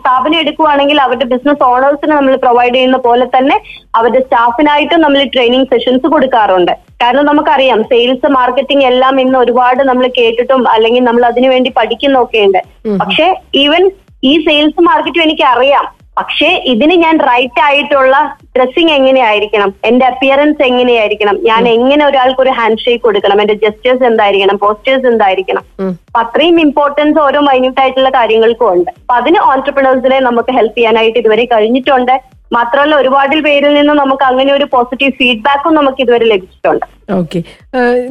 സ്ഥാപനം 0.01 0.39
എടുക്കുവാണെങ്കിൽ 0.43 0.99
അവരുടെ 1.05 1.27
ബിസിനസ് 1.33 1.65
ഓണേഴ്സിന് 1.71 2.15
നമ്മൾ 2.19 2.35
പ്രൊവൈഡ് 2.45 2.75
ചെയ്യുന്ന 2.77 3.01
പോലെ 3.07 3.27
തന്നെ 3.37 3.57
അവരുടെ 4.01 4.23
സ്റ്റാഫിനായിട്ടും 4.27 5.03
നമ്മൾ 5.05 5.23
ട്രെയിനിങ് 5.37 5.71
സെഷൻസ് 5.73 6.07
കൊടുക്കാറുണ്ട്. 6.15 6.75
കാരണം 7.03 7.25
നമുക്കറിയാം 7.31 7.81
സെയിൽസ് 7.93 8.29
മാർക്കറ്റിംഗ് 8.39 8.87
എല്ലാം 8.91 9.15
ഇന്ന് 9.25 9.39
ഒരുപാട് 9.45 9.83
നമ്മൾ 9.91 10.07
കേട്ടിട്ടും 10.21 10.63
അല്ലെങ്കിൽ 10.75 11.03
നമ്മൾ 11.09 11.25
അതിനുവേണ്ടി 11.31 11.73
പഠിക്കുന്നൊക്കെ 11.81 12.41
ഉണ്ട് 12.47 12.61
പക്ഷെ 13.03 13.27
ഈവൻ 13.65 13.83
ഈ 14.31 14.33
സെയിൽസ് 14.47 14.83
മാർക്കറ്റും 14.89 15.25
എനിക്ക് 15.27 15.45
അറിയാം. 15.55 15.87
പക്ഷേ 16.19 16.49
ഇതിന് 16.73 16.95
ഞാൻ 17.03 17.15
റൈറ്റ് 17.29 17.61
ആയിട്ടുള്ള 17.67 18.17
ഡ്രസ്സിങ് 18.57 18.93
എങ്ങനെയായിരിക്കണം? 18.97 19.71
എന്റെ 19.89 20.05
അപ്പിയറൻസ് 20.11 20.63
എങ്ങനെയായിരിക്കണം? 20.71 21.37
ഞാൻ 21.51 21.63
എങ്ങനെ 21.77 22.03
ഒരാൾക്ക് 22.09 22.43
ഒരു 22.45 22.53
ഹാൻഡ് 22.59 22.83
ഷേക്ക് 22.85 23.05
കൊടുക്കണം? 23.07 23.41
എന്റെ 23.45 23.57
ജസ്റ്റേഴ്സ് 23.63 24.05
എന്തായിരിക്കണം? 24.11 24.59
പോസ്റ്റേഴ്സ് 24.65 25.09
എന്തായിരിക്കണം? 25.13 25.65
അപ്പൊ 25.81 26.21
അത്രയും 26.25 26.59
ഇമ്പോർട്ടൻസ് 26.67 27.19
ഓരോ 27.27 27.41
മൈന്യൂട്ട് 27.49 27.81
ആയിട്ടുള്ള 27.85 28.13
കാര്യങ്ങൾക്കും 28.19 28.69
ഉണ്ട്. 28.75 28.91
അപ്പൊ 29.01 29.17
അതിന് 29.21 29.41
ഓൺടർപ്രണേഴ്സിനെ 29.53 30.21
നമുക്ക് 30.29 30.55
ഹെൽപ്പ് 30.59 30.79
ചെയ്യാനായിട്ട് 30.79 31.19
ഇതുവരെ 31.23 31.47
കഴിഞ്ഞിട്ടുണ്ട്. 31.55 32.15
മാത്രമല്ല 32.57 32.95
ഒരുപാട് 33.03 33.35
പേരിൽ 33.45 33.73
നിന്നും 33.79 33.97
നമുക്ക് 34.03 34.25
അങ്ങനെ 34.31 34.51
ഒരു 34.57 34.67
പോസിറ്റീവ് 34.73 35.13
ഫീഡ്ബാക്കും 35.19 35.73
നമുക്ക് 35.79 36.01
ഇതുവരെ 36.05 36.27
ലഭിച്ചിട്ടുണ്ട്. 36.33 36.87
ഓക്കെ 37.21 37.41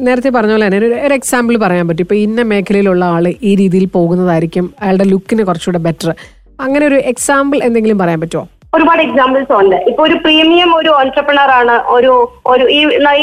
നേരത്തെ 0.06 0.30
പറഞ്ഞ 0.36 0.52
പോലെ 0.54 0.66
തന്നെ 0.66 0.78
ഒരു 1.06 1.14
എക്സാമ്പിൾ 1.20 1.56
പറയാൻ 1.64 1.84
പറ്റും. 1.88 2.04
ഇപ്പൊ 2.06 2.16
ഇന്ന 2.26 2.42
മേഖലയിലുള്ള 2.52 3.04
ആൾ 3.16 3.26
ഈ 3.50 3.52
രീതിയിൽ 3.62 3.86
പോകുന്നതായിരിക്കും. 3.96 4.66
അയാളുടെ 4.82 5.06
ലുക്കിന് 5.12 5.44
കുറച്ചുകൂടെ 5.50 5.82
ബെറ്റർ 5.88 6.10
അങ്ങനെ 6.64 6.84
ഒരു 6.90 6.98
എക്സാമ്പിൾ 7.12 7.60
എന്തെങ്കിലും 7.68 8.00
പറയാൻ 8.02 8.20
പറ്റുമോ 8.24 8.44
ഒരുപാട് 8.76 9.00
എക്സാമ്പിൾസ് 9.04 9.52
ഉണ്ട്. 9.58 9.74
ഇപ്പൊ 9.90 10.02
ഒരു 10.08 10.16
പ്രീമിയം 10.24 10.70
ഒരു 10.76 10.90
ഓൺട്രപ്രണർ 10.98 11.50
ആണ്. 11.58 11.74
ഒരു 11.94 12.12
ഒരു 12.52 12.64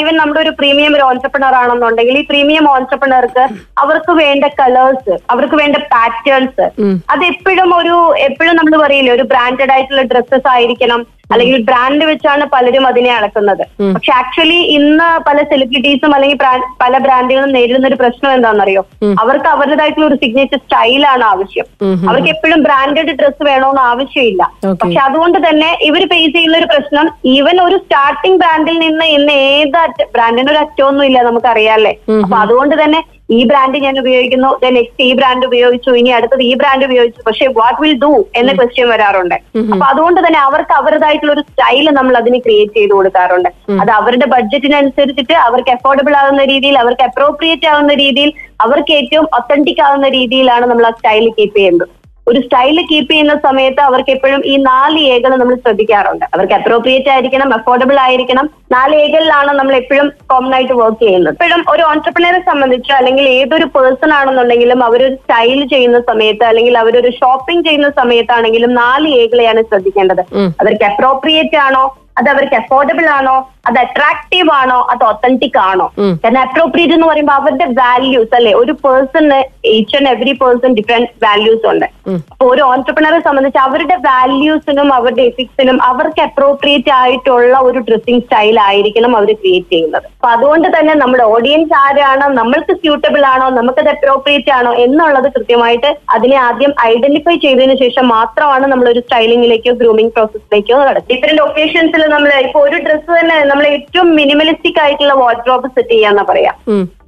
ഈവൻ 0.00 0.14
നമ്മുടെ 0.20 0.40
ഒരു 0.44 0.52
പ്രീമിയം 0.58 0.92
ഒരു 0.96 1.04
ഓൺട്രപ്രണർ 1.08 1.54
ആണെന്നുണ്ടെങ്കിൽ 1.60 2.18
ഈ 2.20 2.22
പ്രീമിയം 2.28 2.66
ഓൺട്രപ്രണർക്ക് 2.74 3.44
അവർക്ക് 3.82 4.12
വേണ്ട 4.22 4.44
കളേഴ്സ് 4.60 5.14
അവർക്ക് 5.34 5.56
വേണ്ട 5.62 5.76
പാറ്റേൺസ് 5.94 6.66
അത് 7.14 7.24
എപ്പോഴും 7.32 7.72
ഒരു 7.80 7.96
എപ്പോഴും 8.28 8.54
നമ്മൾ 8.60 8.76
പറയില്ലേ 8.84 9.12
ഒരു 9.16 9.26
ബ്രാൻഡഡ് 9.32 9.74
ആയിട്ടുള്ള 9.76 10.04
ഡ്രസ്സസ് 10.12 10.48
ആയിരിക്കണം. 10.54 11.02
അല്ലെങ്കിൽ 11.32 11.58
ബ്രാൻഡ് 11.68 12.04
വെച്ചാണ് 12.10 12.44
പലരും 12.54 12.84
അതിനെ 12.90 13.10
അളക്കുന്നത്. 13.18 13.64
പക്ഷെ 13.96 14.12
ആക്ച്വലി 14.20 14.58
ഇന്ന് 14.76 15.08
പല 15.28 15.38
സെലിബ്രിറ്റീസും 15.50 16.14
അല്ലെങ്കിൽ 16.16 16.38
പല 16.82 16.92
ബ്രാൻഡുകളും 17.06 17.52
നേരിടുന്ന 17.56 17.90
ഒരു 17.90 17.98
പ്രശ്നം 18.02 18.30
എന്താണെന്നറിയോ? 18.36 18.82
അവർക്ക് 19.22 19.48
അവരുടേതായിട്ടുള്ള 19.54 20.06
ഒരു 20.10 20.18
സിഗ്നേച്ചർ 20.22 20.60
സ്റ്റൈലാണ് 20.64 21.24
ആവശ്യം. 21.32 21.66
അവർക്ക് 22.08 22.30
എപ്പോഴും 22.34 22.62
ബ്രാൻഡഡ് 22.68 23.14
ഡ്രസ്സ് 23.20 23.44
വേണമെന്ന് 23.50 23.82
ആവശ്യമില്ല. 23.92 24.42
പക്ഷെ 24.82 25.00
അതുകൊണ്ട് 25.08 25.38
തന്നെ 25.48 25.70
ഇവർ 25.90 26.04
ഫേസ് 26.12 26.34
ചെയ്യുന്ന 26.36 26.56
ഒരു 26.62 26.68
പ്രശ്നം 26.74 27.06
ഈവൻ 27.36 27.56
ഒരു 27.66 27.78
സ്റ്റാർട്ടിംഗ് 27.84 28.40
ബ്രാൻഡിൽ 28.42 28.78
നിന്ന് 28.86 29.06
ഇന്ന് 29.16 29.36
ഏത് 29.52 29.78
ബ്രാൻഡിന് 30.16 30.50
ഒരു 30.54 30.60
അറ്റമൊന്നും 30.64 31.06
ഇല്ല 31.10 31.18
നമുക്കറിയാല്ലേ 31.28 31.94
അപ്പൊ 32.24 32.36
അതുകൊണ്ട് 32.44 32.76
തന്നെ 32.82 33.00
ഈ 33.36 33.40
ബ്രാൻഡ് 33.50 33.78
ഞാൻ 33.84 33.94
ഉപയോഗിക്കുന്നു. 34.02 34.50
നെക്സ്റ്റ് 34.76 35.04
ഈ 35.08 35.10
ബ്രാൻഡ് 35.18 35.46
ഉപയോഗിച്ചു. 35.48 35.90
ഇനി 36.00 36.10
അടുത്തത് 36.18 36.42
ഈ 36.48 36.52
ബ്രാൻഡ് 36.60 36.84
ഉപയോഗിച്ചു. 36.88 37.20
പക്ഷെ 37.28 37.46
വാട്ട് 37.58 37.78
വിൽ 37.82 37.94
ഡു 38.04 38.12
എന്ന 38.40 38.52
ക്വസ്റ്റ്യൻ 38.58 38.88
വരാറുണ്ട്. 38.92 39.36
അപ്പൊ 39.72 39.84
അതുകൊണ്ട് 39.92 40.20
തന്നെ 40.26 40.40
അവർക്ക് 40.48 40.74
അവരുടേതായിട്ടുള്ള 40.80 41.32
ഒരു 41.36 41.44
സ്റ്റൈൽ 41.50 41.86
നമ്മൾ 41.98 42.16
അതിന് 42.22 42.40
ക്രിയേറ്റ് 42.46 42.76
ചെയ്ത് 42.80 42.94
കൊടുക്കാറുണ്ട്. 42.98 43.50
അത് 43.82 43.92
അവരുടെ 44.00 44.28
ബഡ്ജറ്റിനനുസരിച്ചിട്ട് 44.34 45.36
അവർക്ക് 45.46 45.72
അഫോർഡബിൾ 45.76 46.16
ആകുന്ന 46.22 46.44
രീതിയിൽ 46.52 46.78
അവർക്ക് 46.82 47.06
അപ്രോപ്രിയേറ്റ് 47.10 47.68
ആവുന്ന 47.74 47.94
രീതിയിൽ 48.04 48.32
അവർക്ക് 48.66 48.92
ഏറ്റവും 49.00 49.28
ഒത്തന്റിക് 49.38 49.82
ആവുന്ന 49.86 50.08
രീതിയിലാണ് 50.18 50.66
നമ്മൾ 50.72 50.86
ആ 50.90 50.92
സ്റ്റൈൽ 50.98 51.26
കീപ്പ് 51.38 51.58
ചെയ്യുന്നത്. 51.60 51.86
ഒരു 52.28 52.40
സ്റ്റൈൽ 52.40 52.82
കീപ്പ് 52.82 53.12
ചെയ്യുന്ന 53.12 53.34
സമയത്ത് 53.34 53.80
അവർക്ക് 53.80 54.10
എപ്പോഴും 54.10 54.42
ഈ 54.46 54.56
നാല് 54.56 55.00
ഏകൾ 55.00 55.36
നമ്മൾ 55.36 55.54
ശ്രദ്ധിക്കാറുണ്ട്. 55.54 56.24
അവർക്ക് 56.24 56.52
അപ്രോപ്രിയേറ്റ് 56.52 57.08
ആയിരിക്കണം 57.08 57.54
അഫോർഡബിൾ 57.54 58.00
ആയിരിക്കണം. 58.00 58.50
നാല് 58.72 58.96
ഏകളിലാണ് 58.96 59.52
നമ്മൾ 59.52 59.74
എപ്പോഴും 59.74 60.12
കോമൺ 60.26 60.54
ആയിട്ട് 60.54 60.72
വർക്ക് 60.72 61.02
ചെയ്യുന്നത്. 61.02 61.34
എപ്പോഴും 61.34 61.64
ഒരു 61.68 61.82
ഓൺടർപ്രണറെ 61.82 62.40
സംബന്ധിച്ച് 62.40 62.92
അല്ലെങ്കിൽ 62.92 63.28
ഏതൊരു 63.28 63.64
പേഴ്സൺ 63.64 64.12
ആണെന്നുണ്ടെങ്കിലും 64.12 64.84
അവരൊരു 64.84 65.14
സ്റ്റൈൽ 65.14 65.68
ചെയ്യുന്ന 65.68 66.00
സമയത്ത് 66.00 66.44
അല്ലെങ്കിൽ 66.44 66.78
അവരൊരു 66.78 67.10
ഷോപ്പിംഗ് 67.10 67.64
ചെയ്യുന്ന 67.66 67.88
സമയത്താണെങ്കിലും 67.88 68.74
നാല് 68.74 69.08
ഏകളെയാണ് 69.08 69.62
ശ്രദ്ധിക്കേണ്ടത്. 69.62 70.20
അവർക്ക് 70.60 70.84
അപ്രോപ്രിയേറ്റ് 70.84 71.56
ആണോ? 71.56 71.96
അത് 72.18 72.30
അവർക്ക് 72.30 72.54
അഫോർഡബിൾ 72.54 73.06
ആണോ? 73.08 73.48
അത് 73.68 73.78
അട്രാക്റ്റീവ് 73.84 74.50
ആണോ? 74.60 74.78
അത് 74.92 75.02
ഒത്തന്റിക് 75.10 75.58
ആണോ? 75.68 75.86
കാരണം 76.22 76.40
അപ്രോപ്രിയേറ്റ് 76.46 76.94
എന്ന് 76.96 77.08
പറയുമ്പോൾ 77.10 77.36
അവരുടെ 77.40 77.66
വാല്യൂസ് 77.80 78.34
അല്ലെ? 78.38 78.52
ഒരു 78.60 78.72
person 78.84 79.38
each 79.74 79.96
and 79.98 80.10
every 80.14 80.32
person 80.42 80.70
different 80.78 81.10
values 81.24 81.66
ഉണ്ട്. 81.72 81.86
അപ്പൊ 82.32 82.44
ഒരു 82.52 82.62
ഓൺടർപ്രണറെ 82.70 83.20
സംബന്ധിച്ച് 83.26 83.60
അവരുടെ 83.66 83.96
വാല്യൂസിനും 84.08 84.88
അവരുടെ 84.98 85.24
എത്തിക്സിനും 85.30 85.76
അവർക്ക് 85.90 86.22
അപ്രോപ്രിയേറ്റ് 86.28 86.92
ആയിട്ടുള്ള 87.00 87.56
ഒരു 87.68 87.80
ഡ്രസ്സിംഗ് 87.88 88.22
സ്റ്റൈൽ 88.24 88.56
ആയിരിക്കണം 88.68 89.12
അവർ 89.18 89.30
ക്രിയേറ്റ് 89.42 89.70
ചെയ്യുന്നത്. 89.74 90.06
അപ്പൊ 90.14 90.28
അതുകൊണ്ട് 90.36 90.68
തന്നെ 90.76 90.94
നമ്മുടെ 91.02 91.24
ഓഡിയൻസ് 91.34 91.74
ആരാണോ 91.82 92.28
നമ്മൾക്ക് 92.40 92.74
സ്യൂട്ടബിൾ 92.80 93.22
ആണോ 93.34 93.46
നമുക്കത് 93.58 93.90
അപ്രോപ്രിയേറ്റ് 93.94 94.52
ആണോ 94.58 94.72
എന്നുള്ളത് 94.84 95.28
കൃത്യമായിട്ട് 95.36 95.90
അതിനെ 96.16 96.38
ആദ്യം 96.48 96.72
ഐഡന്റിഫൈ 96.90 97.36
ചെയ്തതിനു 97.46 97.76
ശേഷം 97.84 98.06
മാത്രമാണ് 98.16 98.66
നമ്മൾ 98.72 98.88
ഒരു 98.94 99.02
സ്റ്റൈലിംഗിലേക്കോ 99.06 99.74
ഗ്രൂമിംഗ് 99.82 100.14
പ്രോസസ്സിലേക്കോ 100.16 100.80
നടത്തുന്നത് 100.82 101.12
ഡിഫറെന്റ് 101.12 101.44
ഒക്കേഷൻസിൽ 101.46 102.04
നമ്മൾ 102.14 102.30
ഇപ്പൊ 102.46 102.60
ഒരു 102.68 102.78
ഡ്രസ്സ് 102.86 103.12
തന്നെ 103.20 103.36
നമ്മൾ 103.60 103.72
ഏറ്റവും 103.78 104.08
മിനിമലിസ്റ്റിക് 104.18 104.78
ആയിട്ടുള്ള 104.82 105.14
വാർഡ്രോബ് 105.14 105.68
സെറ്റ് 105.74 105.94
ചെയ്യാന്ന് 105.94 106.22
പറയാം. 106.28 106.54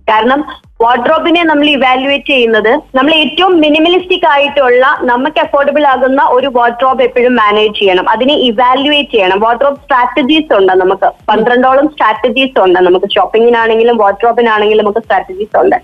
കാരണം 0.09 0.41
വാർഡ്രോബിനെ 0.83 1.43
നമ്മൾ 1.51 1.67
ഇവാലുവേറ്റ് 1.75 2.29
ചെയ്യുന്നത് 2.33 2.71
നമ്മൾ 2.97 3.13
ഏറ്റവും 3.21 3.53
മിനിമലിസ്റ്റിക് 3.65 4.27
ആയിട്ടുള്ള 4.33 4.87
നമുക്ക് 5.11 5.41
അഫോർഡബിൾ 5.45 5.85
ആകുന്ന 5.93 6.23
ഒരു 6.37 6.49
വാർഡ്രോബ് 6.57 7.05
എപ്പോഴും 7.07 7.35
മാനേജ് 7.43 7.75
ചെയ്യണം. 7.79 8.05
അതിനെ 8.15 8.35
ഇവാലുവേറ്റ് 8.49 9.13
ചെയ്യണം. 9.15 9.41
വാർഡ്രോബ് 9.45 9.81
സ്ട്രാറ്റജീസ് 9.85 10.53
ഉണ്ട് 10.59 10.73
നമുക്ക്. 10.83 11.11
പന്ത്രണ്ടോളം 11.31 11.89
സ്ട്രാറ്റജീസ് 11.95 12.61
ഉണ്ട്. 12.65 12.79
നമുക്ക് 12.89 13.11
ഷോപ്പിങ്ങിനാണെങ്കിലും 13.17 13.99
വാർഡ്രോബിനാണെങ്കിലും 14.03 14.85
നമുക്ക് 14.85 15.05
സ്ട്രാറ്റജീസ് 15.07 15.57
ഉണ്ട്. 15.63 15.79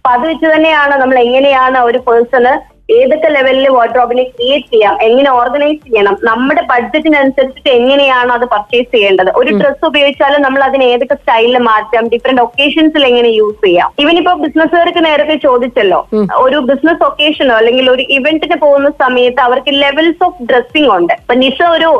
അപ്പൊ 0.00 0.10
അത് 0.16 0.26
വെച്ച് 0.32 0.48
തന്നെയാണ് 0.56 0.96
നമ്മൾ 1.02 1.18
എങ്ങനെയാണ് 1.26 1.80
ഒരു 1.90 2.00
പേഴ്സണ് 2.08 2.54
ഏതൊക്കെ 2.98 3.28
ലെവലിൽ 3.36 3.66
വാർഡ്രോബിനെ 3.76 4.24
ക്രിയേറ്റ് 4.34 4.68
ചെയ്യാം 4.72 4.94
എങ്ങനെ 5.06 5.30
ഓർഗനൈസ് 5.40 5.80
ചെയ്യണം 5.86 6.14
നമ്മുടെ 6.28 6.62
ബഡ്ജറ്റിനനുസരിച്ചിട്ട് 6.72 7.70
എങ്ങനെയാണ് 7.78 8.30
അത് 8.36 8.44
പർച്ചേസ് 8.54 8.88
ചെയ്യേണ്ടത്. 8.94 9.30
ഒരു 9.40 9.50
ഡ്രസ്സ് 9.60 9.84
ഉപയോഗിച്ചാലും 9.90 10.40
നമ്മൾ 10.46 10.62
അതിന് 10.68 10.86
ഏതൊക്കെ 10.92 11.16
സ്റ്റൈലിൽ 11.22 11.58
മാറ്റാം 11.70 12.06
ഡിഫറെന്റ് 12.14 12.44
ഒക്കേഷൻസിൽ 12.46 13.04
എങ്ങനെ 13.10 13.32
യൂസ് 13.40 13.60
ചെയ്യാം. 13.66 13.90
ഇവൻ 14.04 14.16
ഇപ്പൊ 14.22 14.34
ബിസിനസ്സുകാർക്ക് 14.44 15.02
നേരത്തെ 15.08 15.36
ചോദിച്ചല്ലോ 15.46 16.00
ഒരു 16.44 16.60
ബിസിനസ് 16.70 17.04
ഒക്കേഷനോ 17.10 17.56
അല്ലെങ്കിൽ 17.60 17.88
ഒരു 17.94 18.04
ഇവന്റിന് 18.18 18.58
പോകുന്ന 18.64 18.90
സമയത്ത് 19.04 19.42
അവർക്ക് 19.48 19.74
ലെവൽസ് 19.84 20.24
ഓഫ് 20.28 20.48
ഡ്രസ്സിംഗ് 20.50 20.92
ഉണ്ട്. 20.98 21.14
ഇപ്പൊ 21.22 21.36
നിസ 21.44 21.60
ഒരു 21.76 21.90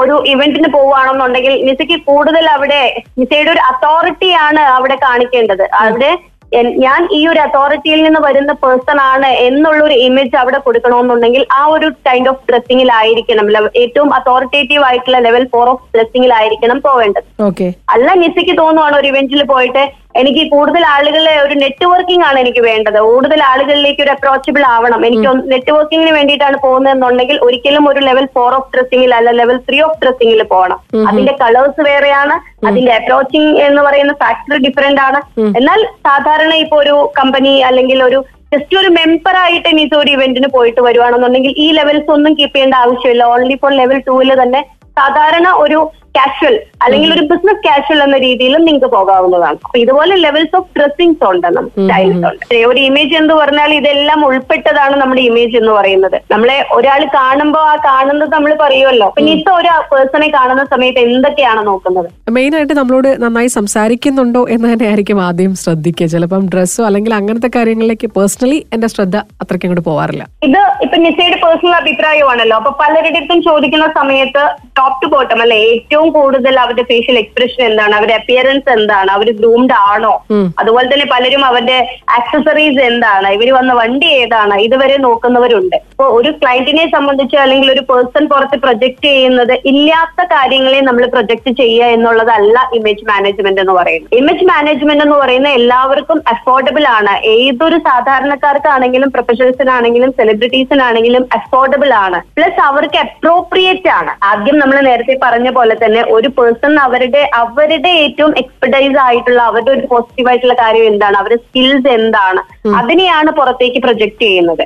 ഒരു 0.00 0.14
ഇവന്റിന് 0.30 0.68
പോവുകയാണെന്നുണ്ടെങ്കിൽ 0.74 1.52
നിസയ്ക്ക് 1.66 1.96
കൂടുതൽ 2.08 2.44
അവിടെ 2.54 2.80
നിസയുടെ 3.20 3.50
ഒരു 3.52 3.62
അതോറിറ്റിയാണ് 3.68 4.62
അവിടെ 4.76 4.96
കാണിക്കേണ്ടത്. 5.04 5.62
അവിടെ 5.82 6.10
ഞാൻ 6.54 7.08
ഈ 7.12 7.26
ഒരു 7.26 7.40
അതോറിറ്റിയിൽ 7.40 8.02
നിന്ന് 8.02 8.20
വരുന്ന 8.20 8.52
പേഴ്സൺ 8.52 9.00
ആണ് 9.00 9.30
എന്നുള്ള 9.46 9.80
ഒരു 9.84 9.94
ഇമേജ് 9.94 10.36
അവിടെ 10.36 10.58
കൊടുക്കണമെന്നുണ്ടെങ്കിൽ 10.58 11.46
ആ 11.52 11.64
ഒരു 11.66 11.88
കൈൻഡ് 12.06 12.28
ഓഫ് 12.28 12.44
ഡ്രസ്സിങ്ങിലായിരിക്കണം 12.50 13.46
ഏറ്റവും 13.74 14.14
അതോറിറ്റേറ്റീവ് 14.14 14.84
ആയിട്ടുള്ള 14.84 15.18
ലെവൽ 15.18 15.44
ഫോർ 15.48 15.68
ഓഫ് 15.68 15.84
ഡ്രസ്സിങ്ങിലായിരിക്കണം 15.96 16.80
പോവേണ്ടത്. 16.80 17.26
ഓക്കെ 17.42 17.74
അല്ല 17.88 18.14
നിസയ്ക്ക് 18.14 18.58
തോന്നുവാണ് 18.58 18.96
ഒരു 18.96 19.06
ഇവന്റിൽ 19.06 19.42
പോയിട്ട് 19.44 19.84
എനിക്ക് 20.20 20.42
കൂടുതൽ 20.54 20.82
ആളുകളെ 20.94 21.34
ഒരു 21.44 21.54
നെറ്റ്വർക്കിംഗ് 21.62 22.24
ആണ് 22.28 22.38
എനിക്ക് 22.44 22.62
വേണ്ടത്. 22.68 22.98
കൂടുതൽ 23.10 23.40
ആളുകളിലേക്ക് 23.50 24.02
ഒരു 24.04 24.12
അപ്രോച്ചബിൾ 24.14 24.62
ആവണം. 24.74 25.00
എനിക്ക് 25.08 25.32
നെറ്റ്വർക്കിംഗിന് 25.52 26.12
വേണ്ടിയിട്ടാണ് 26.18 26.58
പോകുന്നതെന്നുണ്ടെങ്കിൽ 26.66 27.38
ഒരിക്കലും 27.46 27.84
ഒരു 27.90 28.00
ലെവൽ 28.08 28.26
ഫോർ 28.36 28.52
ഓഫ് 28.58 28.70
ഡ്രസ്സിംഗിൽ 28.74 29.14
അല്ല 29.18 29.30
ലെവൽ 29.40 29.58
ത്രീ 29.68 29.80
ഓഫ് 29.88 29.98
ഡ്രസ്സിംഗിൽ 30.04 30.42
പോകണം. 30.54 30.78
അതിന്റെ 31.10 31.34
കളേഴ്സ് 31.42 31.82
വേറെയാണ്. 31.90 32.36
അതിന്റെ 32.68 32.92
അപ്രോച്ചിങ് 33.00 33.52
എന്ന് 33.66 33.82
പറയുന്ന 33.88 34.14
ഫാക്ടർ 34.24 34.56
ഡിഫറെന്റ് 34.66 35.02
ആണ്. 35.08 35.20
എന്നാൽ 35.60 35.82
സാധാരണ 36.08 36.54
ഇപ്പൊ 36.64 36.78
ഒരു 36.84 36.96
കമ്പനി 37.20 37.54
അല്ലെങ്കിൽ 37.70 38.00
ഒരു 38.08 38.20
ജസ്റ്റ് 38.54 38.76
ഒരു 38.80 38.90
മെമ്പർ 38.96 39.34
ആയിട്ട് 39.44 39.68
ഇനി 39.68 39.84
ഒരു 40.00 40.10
ഇവന്റിന് 40.16 40.48
പോയിട്ട് 40.56 40.80
വരുവാണെന്നുണ്ടെങ്കിൽ 40.86 41.54
ഈ 41.64 41.68
ലെവൽസ് 41.78 42.10
ഒന്നും 42.16 42.32
കീപ്പ് 42.38 42.54
ചെയ്യേണ്ട 42.56 42.76
ആവശ്യമില്ല. 42.84 43.24
ഓൺലി 43.34 43.56
ഫോർ 43.62 43.72
ലെവൽ 43.80 43.98
ടൂവിൽ 44.08 44.30
തന്നെ 44.42 44.60
സാധാരണ 44.98 45.48
ഒരു 45.64 45.78
കാഷ്വൽ 46.16 46.56
അല്ലെങ്കിൽ 46.84 47.10
ഒരു 47.16 47.24
ബിസിനസ് 47.30 47.62
കാഷ്വൽ 47.66 48.00
എന്ന 48.06 48.16
രീതിയിലും 48.26 48.62
നിങ്ങൾക്ക് 48.68 48.90
പോകാവുന്നതാണ്. 48.96 49.58
അപ്പൊ 49.66 49.78
ഇതുപോലെ 49.84 50.14
ലെവൽസ് 50.24 50.54
ഓഫ് 50.58 50.68
ഡ്രസ്സിങ്സ് 50.78 51.24
ഉണ്ട് 51.30 51.46
നമുക്ക് 51.56 51.80
സ്റ്റൈൽസ് 51.84 52.24
ഉണ്ട്. 52.30 52.44
ഒരു 52.70 52.80
ഇമേജ് 52.88 53.14
എന്ന് 53.20 53.34
പറഞ്ഞാൽ 53.40 53.70
ഇതെല്ലാം 53.80 54.20
ഉൾപ്പെട്ടതാണ് 54.28 54.96
നമ്മുടെ 55.02 55.22
ഇമേജ് 55.30 55.56
എന്ന് 55.60 55.72
പറയുന്നത്. 55.78 56.16
നമ്മളെ 56.34 56.58
ഒരാൾ 56.78 57.02
കാണുമ്പോൾ 57.18 57.64
ആ 57.72 57.74
കാണുന്നത് 57.88 58.32
നമ്മൾ 58.36 58.52
പറയുമല്ലോ. 58.64 59.08
പിന്നെ 59.16 59.32
ഇപ്പൊ 59.38 59.52
ഒരു 59.60 59.70
പേഴ്സണെ 59.92 60.28
കാണുന്ന 60.36 60.64
സമയത്ത് 60.74 61.00
എന്തൊക്കെയാണ് 61.08 61.62
നോക്കുന്നത്? 61.70 62.08
മെയിൻ 62.38 62.54
ആയിട്ട് 62.58 62.74
നമ്മളോട് 62.80 63.10
നന്നായി 63.24 63.50
സംസാരിക്കുന്നുണ്ടോ 63.58 64.42
എന്ന് 64.56 64.66
തന്നെ 64.72 64.86
ആയിരിക്കും 64.90 65.20
ആദ്യം 65.28 65.52
ശ്രദ്ധിക്കുക. 65.64 66.08
ചിലപ്പം 66.14 66.44
ഡ്രസ്സോ 66.54 66.84
അല്ലെങ്കിൽ 66.88 67.14
അങ്ങനത്തെ 67.20 67.50
കാര്യങ്ങളിലേക്ക് 67.56 68.10
പേഴ്സണലി 68.16 68.58
എന്റെ 68.76 68.90
ശ്രദ്ധ 68.94 69.16
അത്രയ്ക്ക് 69.42 69.66
അങ്ങോട്ട് 69.68 69.86
പോവാറില്ല. 69.90 70.24
ഇത് 70.48 70.60
ഇപ്പൊ 70.86 70.96
നിസയുടെ 71.04 71.38
പേഴ്സണൽ 71.44 71.74
അഭിപ്രായമാണല്ലോ. 71.82 72.56
അപ്പൊ 72.60 72.72
പലരുടെ 72.82 73.20
അടുത്തും 73.20 73.40
ചോദിക്കുന്ന 73.48 73.86
സമയത്ത് 74.00 74.42
ടോപ്പ് 74.78 74.98
ടു 75.02 75.08
ബോട്ടം 75.14 75.40
അല്ലെ 75.44 75.58
ഏറ്റവും 75.72 76.05
കൂടുതൽ 76.10 76.60
അവരുടെ 76.60 76.82
ഫേഷ്യൽ 76.82 77.18
എക്സ്പ്രഷൻ 77.18 77.64
എന്താണ്? 77.64 77.94
അവരുടെ 77.94 78.14
അപ്പിയറൻസ് 78.14 78.70
എന്താണ്? 78.70 79.10
അവർ 79.10 79.30
ഗ്രൂംഡ് 79.30 79.72
ആണോ? 79.72 80.24
അതുപോലെ 80.58 80.94
തന്നെ 80.94 81.06
പലരും 81.06 81.44
അവരുടെ 81.44 81.86
ആക്സസറീസ് 82.10 82.80
എന്താണ്? 82.80 83.28
ഇവർ 83.28 83.52
വന്ന 83.52 83.72
വണ്ടി 83.72 84.06
ഏതാണ്? 84.06 84.54
ഇതുവരെ 84.58 84.96
നോക്കുന്നവരുണ്ട്. 84.96 85.76
ഇപ്പൊ 85.96 86.06
ഒരു 86.16 86.30
ക്ലയന്റിനെ 86.40 86.82
സംബന്ധിച്ച് 86.94 87.36
അല്ലെങ്കിൽ 87.42 87.68
ഒരു 87.74 87.82
പേഴ്സൺ 87.90 88.24
പുറത്ത് 88.30 88.56
പ്രൊജക്ട് 88.62 89.06
ചെയ്യുന്നത് 89.10 89.52
ഇല്ലാത്ത 89.70 90.24
കാര്യങ്ങളെ 90.32 90.80
നമ്മൾ 90.88 91.04
പ്രൊജക്ട് 91.14 91.50
ചെയ്യുക 91.60 91.84
എന്നുള്ളതല്ല 91.94 92.56
ഇമേജ് 92.78 93.04
മാനേജ്മെന്റ് 93.10 93.60
എന്ന് 93.62 93.74
പറയുന്നത്. 93.78 94.10
ഇമേജ് 94.18 94.44
മാനേജ്മെന്റ് 94.50 95.02
എന്ന് 95.04 95.16
പറയുന്നത് 95.22 95.54
എല്ലാവർക്കും 95.58 96.18
അഫോർഡബിൾ 96.32 96.84
ആണ്. 96.96 97.12
ഏതൊരു 97.36 97.76
സാധാരണക്കാർക്കാണെങ്കിലും 97.86 99.10
പ്രൊഫഷണൽസിനാണെങ്കിലും 99.14 100.10
സെലിബ്രിറ്റീസിനാണെങ്കിലും 100.18 101.24
അഫോർഡബിൾ 101.38 101.92
ആണ്. 102.04 102.18
പ്ലസ് 102.38 102.60
അവർക്ക് 102.68 102.98
അപ്രോപ്രിയേറ്റ് 103.04 103.90
ആണ്. 103.98 104.12
ആദ്യം 104.30 104.58
നമ്മൾ 104.62 104.78
നേരത്തെ 104.88 105.16
പറഞ്ഞ 105.24 105.50
പോലെ 105.58 105.76
തന്നെ 105.84 106.02
ഒരു 106.16 106.30
പേഴ്സൺ 106.40 106.76
അവരുടെ 106.86 107.22
അവരുടെ 107.42 107.94
ഏറ്റവും 108.04 108.34
എക്സ്പെർട്ടൈസ് 108.42 109.00
ആയിട്ടുള്ള 109.06 109.40
അവരുടെ 109.52 109.72
ഒരു 109.76 109.86
പോസിറ്റീവ് 109.94 110.30
ആയിട്ടുള്ള 110.32 110.58
കാര്യം 110.62 110.86
എന്താണ്? 110.92 111.18
അവരുടെ 111.22 111.40
സ്കിൽസ് 111.46 111.88
എന്താണ്? 112.00 112.42
അതിനെയാണ് 112.82 113.32
പുറത്തേക്ക് 113.40 113.82
പ്രൊജക്ട് 113.86 114.22
ചെയ്യുന്നത്. 114.26 114.64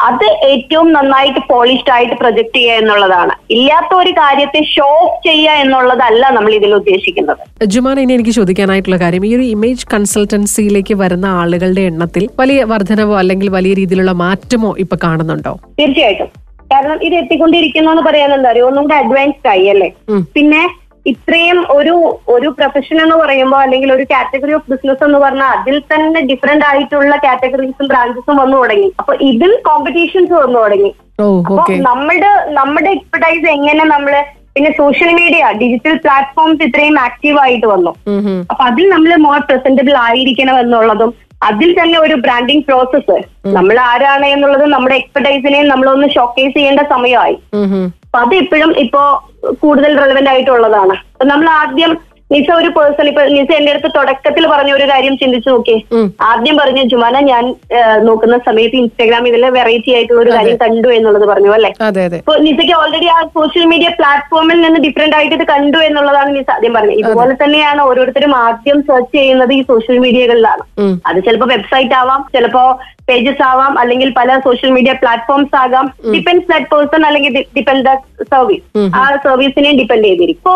അത് 0.00 0.24
ഏറ്റവും 0.48 0.92
നന്നായിട്ട് 0.92 1.40
പോളിഷ്ഡ് 1.50 1.90
ആയിട്ട് 1.90 2.14
പ്രൊജക്ട് 2.14 2.56
ചെയ്യുക 2.56 2.80
എന്നുള്ളതാണ്. 2.80 3.32
ഇല്ലാത്ത 3.50 3.94
ഒരു 3.94 4.10
കാര്യത്തെ 4.10 4.62
ഷോ 4.64 4.88
ഓഫ് 5.04 5.28
ചെയ്യുക 5.28 5.50
എന്നുള്ളതല്ല 5.50 6.30
നമ്മൾ 6.30 6.54
ഇതിൽ 6.54 6.74
ഉദ്ദേശിക്കുന്നത്. 6.74 7.38
ജുമാൻ 7.64 8.00
ഇനി 8.00 8.12
എനിക്ക് 8.12 8.30
ചോദിക്കാനായിട്ടുള്ള 8.30 8.96
കാര്യം 8.96 9.26
ഈ 9.26 9.36
ഒരു 9.36 9.42
ഇമേജ് 9.42 9.86
കൺസൾട്ടൻസിയിലേക്ക് 9.94 10.94
വരുന്ന 10.94 11.26
ആളുകളുടെ 11.26 11.80
എണ്ണത്തിൽ 11.80 12.28
വലിയ 12.40 12.64
വർധനവോ 12.64 13.18
അല്ലെങ്കിൽ 13.18 13.48
വലിയ 13.48 13.74
രീതിയിലുള്ള 13.74 14.12
മാറ്റമോ 14.12 14.76
ഇപ്പൊ 14.78 14.98
കാണുന്നുണ്ടോ? 15.04 15.54
തീർച്ചയായിട്ടും. 15.80 16.28
കാരണം 16.72 16.98
ഇത് 17.02 17.14
എത്തിക്കൊണ്ടിരിക്കുന്നു 17.14 17.90
എന്ന് 17.90 18.02
പറയാൻ 18.02 18.34
എന്താ 18.34 18.50
അറിയോ? 18.50 18.66
ഒന്നും 18.66 18.82
കൂടെ 18.82 18.94
അഡ്വാൻസ്ഡ് 18.94 19.48
ആയി 19.48 19.66
അല്ലേ? 19.66 19.88
പിന്നെ 20.36 20.62
ഇത്രയും 21.12 21.58
ഒരു 21.76 21.94
ഒരു 22.34 22.48
പ്രൊഫഷൻ 22.58 22.96
എന്ന് 23.04 23.16
പറയുമ്പോൾ 23.22 23.60
അല്ലെങ്കിൽ 23.64 23.90
ഒരു 23.96 24.04
കാറ്റഗറി 24.12 24.54
ഓഫ് 24.58 24.70
ബിസിനസ് 24.72 25.04
എന്ന് 25.06 25.18
പറഞ്ഞാൽ 25.24 25.50
അതിൽ 25.56 25.76
തന്നെ 25.92 26.20
ഡിഫറെന്റ് 26.30 26.66
ആയിട്ടുള്ള 26.70 27.16
കാറ്റഗറീസും 27.26 27.88
ബ്രാഞ്ചസും 27.92 28.36
വന്നു 28.42 28.56
തുടങ്ങി. 28.60 28.88
അപ്പൊ 29.00 29.14
ഇതിൽ 29.30 29.52
കോമ്പറ്റീഷൻസ് 29.68 30.34
വന്നു 30.42 30.58
തുടങ്ങി. 30.62 30.92
അപ്പൊ 31.50 31.62
നമ്മുടെ 31.90 32.32
നമ്മുടെ 32.60 32.90
എക്സ്പെർട്ടൈസ് 32.96 33.46
എങ്ങനെ 33.56 33.84
നമ്മൾ 33.94 34.14
പിന്നെ 34.56 34.70
സോഷ്യൽ 34.80 35.10
മീഡിയ 35.20 35.44
ഡിജിറ്റൽ 35.60 35.94
പ്ലാറ്റ്ഫോംസ് 36.04 36.64
ഇത്രയും 36.66 36.96
ആക്റ്റീവ് 37.06 37.38
ആയിട്ട് 37.44 37.68
വന്നു. 37.74 37.92
അപ്പൊ 38.50 38.62
അതിൽ 38.70 38.84
നമ്മൾ 38.94 39.12
മോർ 39.26 39.40
പ്രസന്റബിൾ 39.50 39.96
ആയിരിക്കണം 40.06 40.58
എന്നുള്ളതും 40.64 41.10
അതിൽ 41.48 41.70
തന്നെ 41.78 41.96
ഒരു 42.04 42.14
ബ്രാൻഡിങ് 42.24 42.64
പ്രോസസ്സ് 42.68 43.16
നമ്മൾ 43.56 43.76
ആരാണ് 43.90 44.26
എന്നുള്ളത് 44.34 44.64
നമ്മുടെ 44.74 44.94
എക്സ്പെർട്ടൈസിനെയും 45.00 45.66
നമ്മളൊന്ന് 45.72 46.08
ഷോക്കേസ് 46.14 46.54
ചെയ്യേണ്ട 46.54 46.82
സമയമായി. 46.94 47.36
അപ്പൊ 48.06 48.18
അത് 48.24 48.34
ഇപ്പോഴും 48.42 48.70
ഇപ്പോ 48.84 49.02
കൂടുതൽ 49.52 49.98
റെലവെന്റ് 49.98 50.30
ആയിട്ടുള്ളതാണ്. 50.30 50.94
നമ്മൾ 51.24 51.48
ആദ്യം 51.48 51.92
നിസ 52.30 52.48
ഒരു 52.60 52.70
പേഴ്സൺ 52.76 53.06
ഇപ്പൊ 53.08 53.22
നിസ 53.34 53.50
എന്റെ 53.56 53.72
അടുത്ത് 53.72 53.90
തുടക്കത്തിൽ 53.96 54.44
പറഞ്ഞ 54.52 54.70
ഒരു 54.76 54.86
കാര്യം 54.90 55.14
ചിന്തിച്ചു 55.20 55.50
നോക്കേ 55.50 55.76
ആദ്യം 56.30 56.56
പറഞ്ഞു 56.60 56.82
ജുമാന 56.92 57.20
ഞാൻ 57.28 57.44
നോക്കുന്ന 58.08 58.36
സമയത്ത് 58.48 58.76
ഇൻസ്റ്റാഗ്രാം 58.80 59.26
ഇതിലെ 59.30 59.48
വെറൈറ്റി 59.56 59.92
ആയിട്ടുള്ള 59.96 60.20
ഒരു 60.24 60.32
കാര്യം 60.36 60.56
കണ്ടു 60.64 60.88
എന്നുള്ളത് 60.96 61.26
പറഞ്ഞു 61.32 61.50
അല്ലെ? 61.56 61.70
ഇപ്പൊ 62.22 62.34
നിസയ്ക്ക് 62.46 62.74
ഓൾറെഡി 62.80 63.08
ആ 63.16 63.20
സോഷ്യൽ 63.36 63.66
മീഡിയ 63.72 63.90
പ്ലാറ്റ്ഫോമിൽ 64.00 64.58
നിന്ന് 64.64 64.80
ഡിഫറെന്റ് 64.86 65.16
ആയിട്ട് 65.18 65.34
ഇത് 65.38 65.46
കണ്ടു 65.52 65.80
എന്നുള്ളതാണ് 65.88 66.32
നിസ 66.38 66.50
ആദ്യം 66.56 66.74
പറഞ്ഞത്. 66.78 66.98
ഇതുപോലെ 67.02 67.36
തന്നെയാണ് 67.44 67.82
ഓരോരുത്തരും 67.90 68.34
ആദ്യം 68.44 68.80
സെർച്ച് 68.90 69.14
ചെയ്യുന്നത് 69.18 69.54
ഈ 69.58 69.62
സോഷ്യൽ 69.70 69.98
മീഡിയകളിലാണ് 70.06 70.64
അത് 71.10 71.20
ചിലപ്പോ 71.28 71.48
വെബ്സൈറ്റ് 71.54 71.96
ആവാം 72.02 72.22
ചിലപ്പോ 72.36 72.64
പേജസ് 73.08 73.42
ആവാം 73.48 73.74
അല്ലെങ്കിൽ 73.80 74.08
പല 74.16 74.30
സോഷ്യൽ 74.44 74.70
മീഡിയ 74.76 74.92
പ്ലാറ്റ്ഫോംസ് 75.02 75.54
ആകാം. 75.60 75.86
ഡിപ്പെൻസ് 76.14 76.46
ദാറ്റ് 76.50 76.68
പേഴ്സൺ 76.72 77.02
അല്ലെങ്കിൽ 77.08 77.32
ഡിപ്പെൻഡ് 77.56 77.84
ദാറ്റ് 77.88 78.24
സർവീസ് 78.32 78.64
ആ 79.00 79.04
സർവീസിനെ 79.26 79.70
ഡിപ്പെൻഡ് 79.80 80.06
ചെയ്തിരിക്കും. 80.08 80.34
ഇപ്പോ 80.38 80.54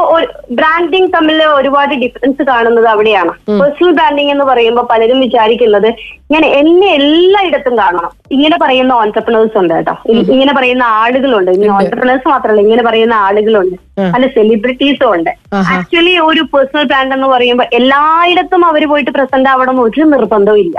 ബ്രാൻഡിങ് 0.58 1.10
തമ്മിൽ 1.16 1.38
ഒരുപാട് 1.60 1.94
ഡിഫറൻസ് 1.94 2.42
കാണുന്നത് 2.42 2.86
അവിടെയാണ്. 2.86 3.32
പേഴ്സണൽ 3.60 3.92
ബ്രാൻഡിങ് 3.92 4.30
എന്ന് 4.30 4.44
പറയുമ്പോൾ 4.44 4.86
പലരും 4.90 5.20
വിചാരിക്കുന്നത് 5.20 5.88
ഞാൻ 6.32 6.46
എന്നെ 6.46 6.88
എല്ലായിടത്തും 6.94 7.78
കാണണം. 7.78 8.10
ഇങ്ങനെ 8.32 8.58
പറയുന്ന 8.62 8.92
ഓൺടർപ്രണേഴ്സ് 8.92 9.58
ഉണ്ട് 9.58 9.74
കേട്ടോ. 9.74 9.94
ഇങ്ങനെ 10.32 10.52
പറയുന്ന 10.56 10.82
ആളുകളുണ്ട്. 10.82 11.50
ഇനി 11.50 11.68
ഓൺടർപ്രണേഴ്സ് 11.68 12.28
മാത്രമല്ല 12.28 12.60
ഇങ്ങനെ 12.60 12.82
പറയുന്ന 12.82 13.14
ആളുകളുണ്ട്. 13.14 13.76
പല 14.14 14.26
സെലിബ്രിറ്റീസും 14.26 15.14
ഉണ്ട്. 15.14 15.30
ആക്ച്വലി 15.54 16.18
ഒരു 16.18 16.42
പേഴ്സണൽ 16.42 16.84
ബ്രാൻഡ് 16.84 17.14
എന്ന് 17.14 17.26
പറയുമ്പോൾ 17.26 17.66
എല്ലായിടത്തും 17.72 18.64
അവർ 18.66 18.88
പോയിട്ട് 18.88 19.10
പ്രസന്റ് 19.10 19.48
ആവണം 19.48 19.70
എന്ന് 19.70 19.82
ഒരു 19.82 20.04
നിർബന്ധവും 20.04 20.58
ഇല്ല. 20.58 20.76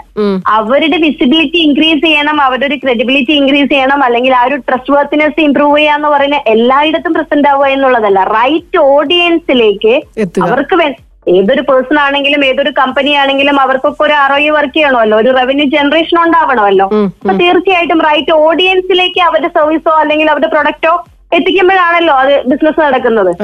അവരുടെ 0.48 0.98
വിസിബിലിറ്റി 0.98 1.58
ഇൻക്രീസ് 1.58 2.02
ചെയ്യണം 2.06 2.42
അവരുടെ 2.42 2.66
ഒരു 2.66 2.76
ക്രെഡിബിലിറ്റി 2.76 3.32
ഇൻക്രീസ് 3.32 3.70
ചെയ്യണം 3.70 4.04
അല്ലെങ്കിൽ 4.04 4.36
ആ 4.36 4.44
ഒരു 4.44 4.56
ട്രസ്റ്റ് 4.56 4.94
വർത്തിനെസ് 4.94 5.42
ഇംപ്രൂവ് 5.42 5.78
ചെയ്യാന്ന് 5.78 6.08
പറയുന്ന 6.08 6.40
എല്ലായിടത്തും 6.48 7.14
പ്രസന്റ് 7.14 7.48
ആവുക 7.48 7.66
എന്നുള്ളതല്ല. 7.66 8.24
റൈറ്റ് 8.24 8.80
ഓഡിയൻസിലേക്ക് 8.80 10.02
എത്തുക. 10.18 10.44
അവർക്ക് 10.72 10.84
വേ- 10.84 11.36
ഏതൊരു 11.36 11.62
പേഴ്സൺ 11.62 12.00
ആണെങ്കിലും 12.00 12.46
ഏതൊരു 12.46 12.72
കമ്പനി 12.78 13.12
ആണെങ്കിലും 13.12 13.60
അവർക്കൊക്കെ 13.60 14.04
ഒരു 14.04 14.14
ആർഒയ് 14.14 14.50
വർക്ക് 14.50 14.74
ചെയ്യണമല്ലോ. 14.74 15.18
ഒരു 15.18 15.30
റവന്യൂ 15.30 15.66
ജനറേഷൻ 15.66 16.24
ഉണ്ടാവണമല്ലോ. 16.24 16.86
അപ്പൊ 17.06 17.34
തീർച്ചയായിട്ടും 17.34 18.02
റൈറ്റ് 18.02 18.32
ഓഡിയൻസിലേക്ക് 18.32 19.22
അവരുടെ 19.22 19.48
സർവീസോ 19.48 19.92
അല്ലെങ്കിൽ 19.92 20.30
അവരുടെ 20.30 20.48
പ്രൊഡക്റ്റോ 20.48 21.04
എത്തിക്കുമ്പോഴാണല്ലോ 21.34 22.14
അത് 22.14 22.44
ബിസിനസ് 22.46 22.82
നടക്കുന്നത്. 22.82 23.36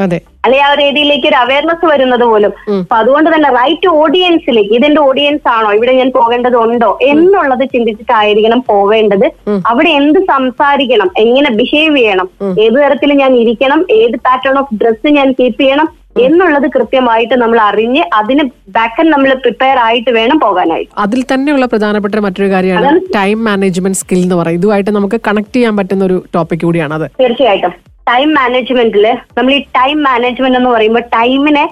അല്ലെ 0.46 0.62
ആ 0.62 0.72
ഒരു 0.72 0.82
രീതിയിലേക്ക് 0.82 1.28
ഒരു 1.28 1.36
അവയർനെസ് 1.36 1.86
വരുന്നത് 1.86 2.24
പോലും. 2.24 2.54
അപ്പൊ 2.80 2.96
അതുകൊണ്ട് 2.96 3.30
തന്നെ 3.36 3.50
റൈറ്റ് 3.50 3.88
ഓഡിയൻസിലേക്ക് 3.88 4.74
ഇതിന്റെ 4.74 5.02
ഓഡിയൻസ് 5.02 5.50
ആണോ? 5.50 5.74
ഇവിടെ 5.74 5.92
ഞാൻ 5.92 6.12
പോകേണ്ടതുണ്ടോ 6.16 7.00
എന്നുള്ളത് 7.02 7.70
ചിന്തിച്ചിട്ടായിരിക്കണം 7.74 8.64
പോവേണ്ടത്. 8.70 9.26
അവിടെ 9.68 9.90
എന്ത് 9.90 10.20
സംസാരിക്കണം? 10.20 11.12
എങ്ങനെ 11.18 11.50
ബിഹേവ് 11.52 11.98
ചെയ്യണം? 11.98 12.30
ഏത് 12.62 12.74
തരത്തിൽ 12.74 13.14
ഞാൻ 13.14 13.36
ഇരിക്കണം? 13.36 13.86
ഏത് 13.92 14.16
പാറ്റേൺ 14.16 14.58
ഓഫ് 14.60 14.76
ഡ്രസ്സ് 14.76 15.08
ഞാൻ 15.08 15.32
കീപ്പ് 15.40 15.62
ചെയ്യണം? 15.62 15.90
എന്നുള്ളത് 16.22 16.68
കൃത്യമായിട്ട് 16.76 17.36
നമ്മൾ 17.36 17.60
അറിഞ്ഞ് 17.68 18.04
അതിന് 18.14 18.44
ബാക്കൻ 18.70 19.08
നമ്മൾ 19.10 19.32
പ്രിപ്പയർ 19.44 19.78
ആയിട്ട് 19.86 20.12
വേണം 20.18 20.38
പോകാനായിട്ട്. 20.40 20.92
അതിൽ 20.98 21.22
തന്നെയുള്ള 21.32 21.66
പ്രധാനപ്പെട്ട 21.66 22.16
മറ്റൊരു 22.26 22.50
കാര്യമാണ് 22.52 22.92
ടൈം 23.18 23.40
മാനേജ്മെന്റ് 23.44 24.00
സ്കിൽ 24.02 24.22
എന്ന് 24.24 24.36
പറയും 24.36 24.60
ഇതുമായിട്ട് 24.60 24.92
നമുക്ക് 24.92 25.20
കണക്ട് 25.28 25.56
ചെയ്യാൻ 25.58 25.76
പറ്റുന്ന 25.78 26.06
ഒരു 26.06 26.18
ടോപ്പിക് 26.36 26.66
കൂടിയാണ് 26.66 26.94
അത്. 26.94 27.08
തീർച്ചയായിട്ടും. 27.22 27.76
ടൈം 28.10 28.30
മാനേജ്മെന്റിൽ 28.34 29.06
നമ്മൾ 29.38 29.52
ഈ 29.54 29.62
ടൈം 29.78 29.98
മാനേജ്മെന്റ് 30.04 30.58
എന്ന് 30.60 30.70
പറയുമ്പോൾ 30.70 31.06
ടൈമിനെ 31.16 31.64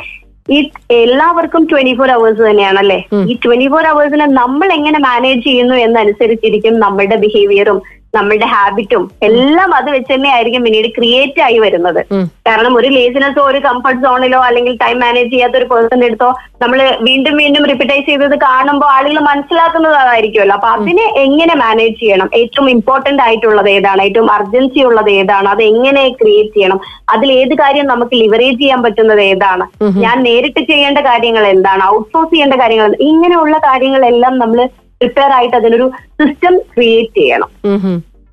ഈ 0.48 0.58
എല്ലാവർക്കും 0.96 1.62
ട്വന്റി 1.70 1.94
ഫോർ 2.00 2.10
അവേഴ്സ് 2.12 2.42
തന്നെയാണല്ലേ 2.48 2.98
ഈ 3.30 3.36
ട്വന്റി 3.44 3.68
ഫോർ 3.68 3.86
അവേഴ്സിനെ 3.92 4.26
നമ്മൾ 4.34 4.68
എങ്ങനെ 4.74 5.00
മാനേജ് 5.06 5.42
ചെയ്യുന്നു 5.44 5.76
എന്നനുസരിച്ചിരിക്കും 5.86 6.76
നമ്മളുടെ 6.80 7.18
ബിഹേവിയറും 7.24 7.80
നമ്മളുടെ 8.18 8.48
ഹാബിറ്റും 8.54 9.04
എല്ലാം 9.28 9.70
അത് 9.80 9.90
വെച്ച് 9.96 10.12
തന്നെ 10.14 10.30
ആയിരിക്കും 10.36 10.64
പിന്നീട് 10.68 10.90
ക്രിയേറ്റ് 10.98 11.42
ആയി 11.48 11.58
വരുന്നത്. 11.66 12.02
കാരണം 12.48 12.74
ഒരു 12.80 12.90
ലേസിനസോ 12.98 13.42
ഒരു 13.52 13.60
കംഫർട്ട് 13.68 14.02
സോണിലോ 14.06 14.40
അല്ലെങ്കിൽ 14.48 14.74
ടൈം 14.84 14.98
മാനേജ് 15.06 15.32
ചെയ്യാത്ത 15.34 15.56
ഒരു 15.62 15.68
പേഴ്സൺ 15.72 16.04
എടുത്തോ 16.08 16.30
നമ്മൾ 16.64 16.80
വീണ്ടും 17.08 17.36
വീണ്ടും 17.42 17.64
റിപ്പീറ്റൈസ് 17.72 18.06
ചെയ്തത് 18.10 18.36
കാണുമ്പോൾ 18.46 18.90
ആളുകൾ 18.96 19.18
മനസ്സിലാക്കുന്നത് 19.30 19.96
അതായിരിക്കുമല്ലോ. 20.04 20.56
അപ്പൊ 20.60 20.70
അതിനെ 20.76 21.06
എങ്ങനെ 21.26 21.56
മാനേജ് 21.64 21.98
ചെയ്യണം? 22.02 22.30
ഏറ്റവും 22.42 22.70
ഇമ്പോർട്ടന്റ് 22.76 23.24
ആയിട്ടുള്ളത് 23.26 23.70
ഏതാണ്? 23.76 24.02
ഏറ്റവും 24.08 24.30
അർജൻസി 24.38 24.82
ഉള്ളത് 24.90 25.12
ഏതാണ്? 25.20 25.50
അത് 25.54 25.64
എങ്ങനെ 25.72 26.04
ക്രിയേറ്റ് 26.22 26.56
ചെയ്യണം? 26.58 26.80
അതിൽ 27.16 27.32
ഏത് 27.40 27.54
കാര്യം 27.64 27.88
നമുക്ക് 27.94 28.16
ലിവറേജ് 28.24 28.60
ചെയ്യാൻ 28.64 28.82
പറ്റുന്നത് 28.86 29.24
ഏതാണ്? 29.32 29.66
ഞാൻ 30.06 30.18
നേരിട്ട് 30.30 30.62
ചെയ്യേണ്ട 30.72 31.00
കാര്യങ്ങൾ 31.12 31.46
എന്താണ്? 31.56 31.84
ഔട്ട്സോഴ്സ് 31.96 32.32
ചെയ്യേണ്ട 32.34 32.58
കാര്യങ്ങൾ 32.64 32.92
ഇങ്ങനെയുള്ള 33.10 33.56
കാര്യങ്ങളെല്ലാം 33.68 34.34
നമ്മൾ 34.44 34.60
പ്രിപ്പയർ 35.02 35.32
ആയിട്ട് 35.38 35.56
അതിനൊരു 35.62 35.88
സിസ്റ്റം 36.20 36.56
ക്രിയേറ്റ് 36.74 37.20
ചെയ്യണം. 37.22 37.50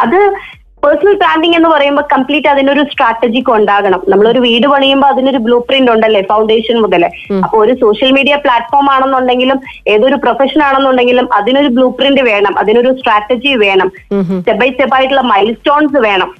അത് 0.05 0.19
പേഴ്സണൽ 0.85 1.17
ബ്രാൻഡിങ് 1.19 1.57
എന്ന് 1.57 1.69
പറയുമ്പോൾ 1.73 2.05
കംപ്ലീറ്റ് 2.13 2.49
അതിനൊരു 2.53 2.83
സ്ട്രാറ്റജി 2.93 3.41
ഉണ്ടാകണം. 3.57 4.01
നമ്മളൊരു 4.13 4.41
വീട് 4.45 4.67
പണിയുമ്പോൾ 4.73 5.09
അതിനൊരു 5.13 5.41
ബ്ലൂ 5.47 5.59
പ്രിന്റ് 5.69 5.91
ഉണ്ടല്ലേ 5.93 6.23
ഫൗണ്ടേഷൻ 6.31 6.77
മുതലേ. 6.85 7.11
അപ്പൊ 7.45 7.57
ഒരു 7.65 7.73
സോഷ്യൽ 7.83 8.11
മീഡിയ 8.17 8.37
പ്ലാറ്റ്ഫോം 8.45 8.89
ആണെന്നുണ്ടെങ്കിലും 8.95 9.59
ഏതൊരു 9.93 10.17
പ്രൊഫഷൻ 10.25 10.63
ആണെന്നുണ്ടെങ്കിലും 10.69 11.29
അതിനൊരു 11.39 11.71
ബ്ലൂ 11.77 11.89
പ്രിന്റ് 11.99 12.23
വേണം 12.31 12.59
അതിനൊരു 12.63 12.93
സ്ട്രാറ്റജി 13.01 13.53
വേണം. 13.65 13.91
സ്റ്റെപ്പ് 14.41 14.61
ബൈ 14.63 14.71
സ്റ്റെപ്പ് 14.73 14.97
ആയിട്ടുള്ള 14.97 15.25
മൈൽ 15.33 15.51
സ്റ്റോൺസ് 15.61 16.01
വേണം. 16.09 16.33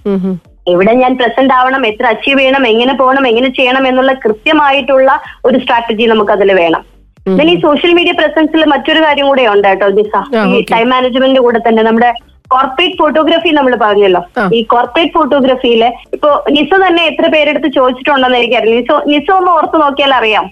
എവിടെ 0.73 0.93
ഞാൻ 1.03 1.13
പ്രസന്റ് 1.21 1.55
ആവണം 1.59 1.87
എത്ര 1.87 2.07
അച്ചീവ് 2.15 2.41
ചെയ്യണം 2.41 2.65
എങ്ങനെ 2.73 2.93
പോകണം 3.03 3.25
എങ്ങനെ 3.31 3.49
ചെയ്യണം 3.59 3.87
എന്നുള്ള 3.89 4.13
കൃത്യമായിട്ടുള്ള 4.25 5.13
ഒരു 5.45 5.59
സ്ട്രാറ്റജി 5.63 6.05
നമുക്ക് 6.13 6.35
അതിൽ 6.37 6.53
വേണം. 6.63 6.83
Then 7.27 7.49
ഈ 7.49 7.55
സോഷ്യൽ 7.61 7.93
മീഡിയ 7.95 8.13
പ്രസൻസിൽ 8.13 8.63
മറ്റൊരു 8.65 9.01
കാര്യം 9.01 9.27
കൂടെ 9.27 9.43
ഉണ്ട് 9.47 9.67
കേട്ടോ 9.69 9.89
ദിസ 9.99 10.15
ഈ 10.49 10.59
ടൈം 10.73 10.89
മാനേജ്മെന്റ് 10.89 11.41
കൂടെ 11.41 11.61
തന്നെ 11.67 11.83
നമ്മുടെ 11.83 12.11
കോർപ്പറേറ്റ് 12.53 12.97
ഫോട്ടോഗ്രാഫി 13.01 13.51
നമ്മൾ 13.59 13.75
പറഞ്ഞല്ലോ. 13.85 14.23
ഈ 14.57 14.61
കോർപ്പറേറ്റ് 14.73 15.15
ഫോട്ടോഗ്രാഫിയിൽ 15.17 15.83
ഇപ്പൊ 16.17 16.31
നിസ 16.57 16.71
തന്നെ 16.85 17.03
എത്ര 17.11 17.27
പേരെടുത്ത് 17.35 17.69
ചോദിച്ചിട്ടുണ്ടെന്ന് 17.79 18.39
എനിക്കറിയില്ല. 18.41 18.79
നിസോ 18.81 18.97
നിസോ 19.13 19.35
ഒന്ന് 19.41 19.51
ഓർത്ത് 19.57 19.77
നോക്കിയാൽ 19.85 20.15
അറിയാം. 20.21 20.45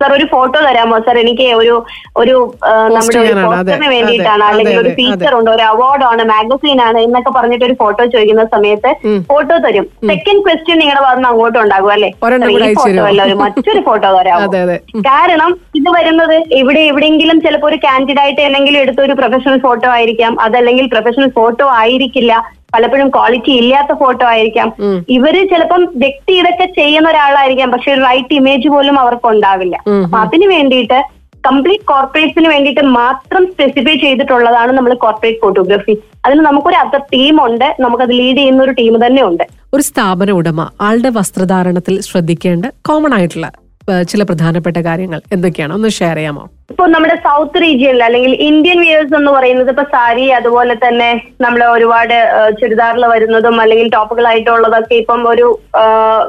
സാർ 0.00 0.12
ഒരു 0.18 0.26
ഫോട്ടോ 0.34 0.58
തരാമോ? 0.68 0.98
സാർ 1.06 1.18
എനിക്ക് 1.24 1.48
ഒരു 1.60 1.74
ഒരു 2.22 2.34
നമ്മുടെ 2.96 3.20
ഒരു 3.24 3.34
പോസ്റ്ററിന് 3.46 3.90
വേണ്ടിയിട്ടാണ്. 3.94 4.44
അല്ലെങ്കിൽ 4.50 4.78
ഒരു 4.82 4.92
ഫീച്ചർ 4.98 5.32
ഉണ്ട് 5.38 5.50
ഒരു 5.56 5.64
അവാർഡാണ് 5.72 6.24
മാഗസീൻ 6.32 6.80
ആണ് 6.88 6.98
എന്നൊക്കെ 7.06 7.32
പറഞ്ഞിട്ട് 7.38 7.64
ഒരു 7.68 7.76
ഫോട്ടോ 7.82 8.02
ചോദിക്കുന്ന 8.14 8.44
സമയത്ത് 8.54 8.92
ഫോട്ടോ 9.30 9.56
തരും. 9.66 9.86
സെക്കൻഡ് 10.12 10.42
ക്വസ്റ്റ്യൻ 10.46 10.78
നിങ്ങളുടെ 10.82 11.02
ഭാഗത്ത് 11.06 11.28
അങ്ങോട്ട് 11.30 11.58
ഉണ്ടാകും 11.64 11.92
അല്ലെ? 11.96 12.10
ഫോട്ടോ? 12.80 13.02
അല്ല 13.10 13.20
ഒരു 13.28 13.36
മറ്റൊരു 13.42 13.82
ഫോട്ടോ 13.88 14.08
തരാമോ? 14.18 14.48
കാരണം 15.08 15.50
ഇത് 15.80 15.90
വരുന്നത് 15.96 16.36
ഇവിടെ 16.60 16.82
എവിടെയെങ്കിലും 16.90 17.38
ചിലപ്പോൾ 17.46 17.68
ഒരു 17.70 17.78
കാൻഡിഡേറ്റ് 17.86 18.42
എന്തെങ്കിലും 18.48 18.80
എടുത്ത 18.84 19.00
ഒരു 19.06 19.14
പ്രൊഫഷണൽ 19.20 19.58
ഫോട്ടോ 19.66 19.88
ആയിരിക്കാം. 19.96 20.32
അതല്ലെങ്കിൽ 20.46 20.86
പ്രൊഫഷണൽ 20.94 21.28
ഫോട്ടോ 21.38 21.44
ആയിരിക്കില്ല. 21.78 22.32
പലപ്പോഴും 22.74 23.08
ക്വാളിറ്റി 23.16 23.52
ഇല്ലാത്ത 23.60 23.92
ഫോട്ടോ 24.00 24.24
ആയിരിക്കാം. 24.26 24.68
ഇവർ 25.16 25.34
ചിലപ്പം 25.52 25.82
വ്യക്തി 26.04 26.32
ഇതൊക്കെ 26.40 26.66
ചെയ്യുന്ന 26.78 27.08
ഒരാളായിരിക്കാം. 27.12 27.70
പക്ഷെ 27.74 27.90
ഒരു 27.94 28.02
റൈറ്റ് 28.08 28.34
ഇമേജ് 28.40 28.68
പോലും 28.74 28.96
അവർക്ക് 29.02 29.28
ഉണ്ടാവില്ല. 29.34 29.76
അപ്പൊ 30.04 30.18
അതിന് 30.24 30.48
വേണ്ടിയിട്ട് 30.54 30.98
കംപ്ലീറ്റ് 31.48 31.86
കോർപ്പറേറ്റ്സിന് 31.90 32.48
വേണ്ടിയിട്ട് 32.52 32.82
മാത്രം 33.00 33.42
സ്പെസിഫൈ 33.52 33.94
ചെയ്തിട്ടുള്ളതാണ് 34.04 34.72
നമ്മൾ 34.72 34.94
കോർപ്പറേറ്റ് 35.04 35.40
ഫോട്ടോഗ്രാഫി 35.42 35.94
അതിന് 36.24 36.40
നമുക്കൊരു 36.40 36.78
അത്ര 36.84 36.98
ടീം 37.14 37.36
ഉണ്ട്. 37.46 37.68
നമുക്ക് 37.84 38.04
അത് 38.06 38.14
ലീഡ് 38.20 38.38
ചെയ്യുന്ന 38.38 38.62
ഒരു 38.62 38.74
ടീം 38.80 39.06
തന്നെ 39.06 39.22
ഉണ്ട് 39.28 39.44
ഒരു 39.74 39.82
സ്ഥാപന 39.82 40.30
ഉടമ 40.30 40.60
ആളുടെ 40.80 41.10
വസ്ത്രധാരണത്തിൽ 41.18 41.94
ശ്രദ്ധിക്കേണ്ട 42.00 42.66
കോമൺ 42.88 43.14
ആയിട്ടുള്ള 43.14 43.48
ചില 44.10 44.22
പ്രധാനപ്പെട്ട 44.22 44.78
കാര്യങ്ങൾ 44.86 45.20
എന്തൊക്കെയാണ്? 45.32 45.72
ഒന്ന് 45.74 45.90
ഷെയർ 45.98 46.16
ചെയ്യാമോ? 46.16 46.44
ഇപ്പൊ 46.72 46.84
നമ്മുടെ 46.86 47.16
സൗത്ത് 47.26 47.60
റീജിയനിൽ 47.62 48.02
അല്ലെങ്കിൽ 48.04 48.32
ഇന്ത്യൻ 48.48 48.78
വിയേഴ്സ് 48.80 49.14
എന്ന് 49.14 49.30
പറയുന്നത് 49.30 49.70
ഇപ്പൊ 49.70 49.84
സാരി 49.92 50.24
അതുപോലെ 50.30 50.74
തന്നെ 50.74 51.10
നമ്മൾ 51.40 51.60
ഒരുപാട് 51.66 52.16
ചുരിദാറിൽ 52.60 53.04
വരുന്നതും 53.06 53.56
അല്ലെങ്കിൽ 53.60 53.88
ടോപ്പുകളായിട്ടുള്ളതൊക്കെ 53.88 54.94
ഇപ്പം 54.94 55.22
ഒരു 55.28 55.46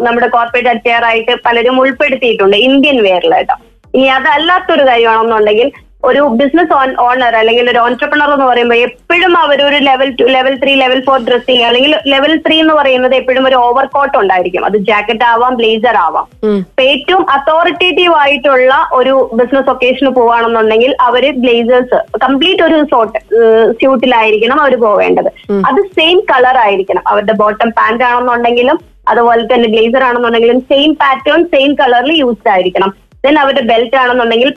നമ്മുടെ 0.02 0.28
കോർപ്പറേറ്റ് 0.28 0.70
അറ്റയർ 0.70 1.06
ആയിട്ട് 1.06 1.36
പലരും 1.46 1.80
ഉൾപ്പെടുത്തിയിട്ടുണ്ട് 1.80 2.58
ഇന്ത്യൻ 2.68 3.00
വെയറിലായിട്ടോ 3.04 3.58
ഇനി 3.94 4.08
അതല്ലാത്തൊരു 4.08 4.84
കാര്യമാണെന്നുണ്ടെങ്കിൽ 4.88 5.68
ഒരു 6.10 6.22
ബിസിനസ് 6.40 6.74
ഓണർ 7.06 7.36
അല്ലെങ്കിൽ 7.42 7.66
ഒരു 7.72 7.80
ഓൺടർപ്രണർ 7.86 8.30
എന്ന് 8.36 8.48
പറയുമ്പോൾ 8.50 8.80
എപ്പോഴും 8.88 9.34
അവർ 9.44 9.60
ഒരു 9.68 9.78
level 9.88 10.10
two 10.20 10.26
level 10.36 10.54
three 10.64 10.74
level 10.82 11.00
four 11.08 11.20
dressing 11.28 11.66
അല്ലെങ്കിൽ 11.70 11.94
ലെവൽ 12.14 12.34
ത്രീ 12.46 12.58
എന്ന് 12.64 12.76
പറയുന്നത് 12.80 13.16
എപ്പോഴും 13.20 13.48
ഒരു 13.50 13.58
ഓവർ 13.68 13.86
കോട്ട് 13.96 14.18
ഉണ്ടായിരിക്കും. 14.22 14.66
അത് 14.70 14.78
ജാക്കറ്റ് 14.90 15.26
ആവാം 15.32 15.56
ബ്ലേസർ 15.62 15.98
ആവാം. 16.06 16.28
അപ്പൊ 16.62 16.84
ഏറ്റവും 16.92 17.24
അതോറിറ്റേറ്റീവ് 17.36 18.16
ആയിട്ടുള്ള 18.24 18.74
ഒരു 19.00 19.16
ബിസിനസ് 19.40 19.72
ഒക്കേഷന് 19.74 20.12
പോവാണെന്നുണ്ടെങ്കിൽ 20.20 20.94
അവർ 21.08 21.26
ബ്ലേസേഴ്സ് 21.46 22.00
കംപ്ലീറ്റ് 22.26 22.64
ഒരു 22.68 22.78
സോട്ട് 22.94 23.20
സ്യൂട്ടിലായിരിക്കണം 23.80 24.60
അവർ 24.66 24.76
പോവേണ്ടത്. 24.86 25.32
അത് 25.70 25.82
സെയിം 25.98 26.20
കളർ 26.34 26.58
ആയിരിക്കണം. 26.66 27.04
അവരുടെ 27.14 27.36
ബോട്ടം 27.42 27.72
പാന്റ് 27.80 28.06
ആണെന്നുണ്ടെങ്കിലും 28.12 28.80
അതുപോലെ 29.12 29.44
തന്നെ 29.52 29.68
ബ്ലേസർ 29.74 30.04
ആണെന്നുണ്ടെങ്കിലും 30.06 30.58
സെയിം 30.72 30.94
പാറ്റേൺ 31.02 31.42
സെയിം 31.54 31.74
കളറിൽ 31.82 32.14
യൂസ്ഡ് 32.22 32.52
ആയിരിക്കണം. 32.54 32.90
ദെൻ 33.24 33.36
അവരുടെ 33.44 33.64
ബെൽറ്റ് 33.72 33.98
ആണെന്നുണ്ടെങ്കിൽ 34.02 34.52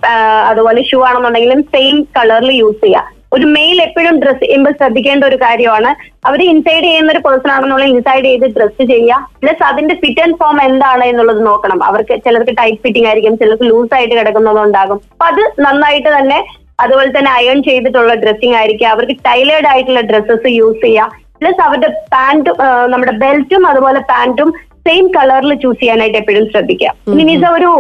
അതുപോലെ 0.51 0.83
ഷൂ 0.90 0.99
ആണെന്നുണ്ടെങ്കിലും 1.09 1.62
സെയിം 1.75 1.96
കളറിൽ 2.18 2.53
യൂസ് 2.62 2.81
ചെയ്യുക 2.85 3.09
ഒരു 3.37 3.46
മെയിൽ 3.57 3.79
എപ്പോഴും 3.85 4.14
ഡ്രസ് 4.23 4.40
ചെയ്യുമ്പോൾ 4.42 4.73
ശ്രദ്ധിക്കേണ്ട 4.79 5.23
ഒരു 5.29 5.37
കാര്യമാണ്. 5.42 5.90
അവർ 6.29 6.40
ഇൻസൈഡ് 6.53 6.85
ചെയ്യുന്ന 6.87 7.12
ഒരു 7.14 7.20
പേഴ്സൺ 7.27 7.51
ആണെന്നുള്ള 7.57 7.85
ഇൻസൈഡ് 7.92 8.25
ചെയ്ത് 8.29 8.46
ഡ്രസ് 8.57 8.85
ചെയ്യുക. 8.92 9.18
പ്ലസ് 9.42 9.62
അതിന്റെ 9.68 9.94
ഫിറ്റ് 10.01 10.23
ആൻഡ് 10.25 10.38
ഫോം 10.40 10.57
എന്താണ് 10.68 11.05
എന്നുള്ളത് 11.11 11.42
നോക്കണം. 11.51 11.79
അവർക്ക് 11.88 12.14
ചിലർക്ക് 12.25 12.55
ടൈറ്റ് 12.61 12.81
ഫിറ്റിംഗ് 12.85 13.09
ആയിരിക്കും 13.11 13.37
ചിലർക്ക് 13.42 13.68
ലൂസ് 13.70 13.94
ആയിട്ട് 13.99 14.14
കിടക്കുന്നതുണ്ടാകും 14.20 14.99
അപ്പൊ 15.12 15.27
അത് 15.33 15.42
നന്നായിട്ട് 15.66 16.11
തന്നെ 16.18 16.40
അതുപോലെ 16.85 17.11
തന്നെ 17.18 17.31
അയൺ 17.38 17.59
ചെയ്തിട്ടുള്ള 17.68 18.12
ഡ്രസ്സിംഗ് 18.25 18.57
ആയിരിക്കും 18.61 18.88
അവർക്ക് 18.94 19.16
ടൈലേഡ് 19.29 19.68
ആയിട്ടുള്ള 19.73 20.03
ഡ്രസ്സസ് 20.11 20.51
യൂസ് 20.59 20.81
ചെയ്യുക 20.85 21.09
പ്ലസ് 21.40 21.61
അവരുടെ 21.66 21.90
പാന്റും 22.14 22.57
നമ്മുടെ 22.92 23.14
ബെൽറ്റും 23.23 23.62
അതുപോലെ 23.70 24.01
പാന്റും 24.11 24.51
സെയിം 24.87 25.07
കളറിൽ 25.16 25.53
ചൂസ് 25.62 25.81
ചെയ്യാനായിട്ട് 25.81 26.19
എപ്പോഴും 26.21 26.47
ശ്രദ്ധിക്കുക. 26.53 26.93
മിനിസ 27.19 27.40
നിസ 27.40 27.51
ഒരു 27.57 27.71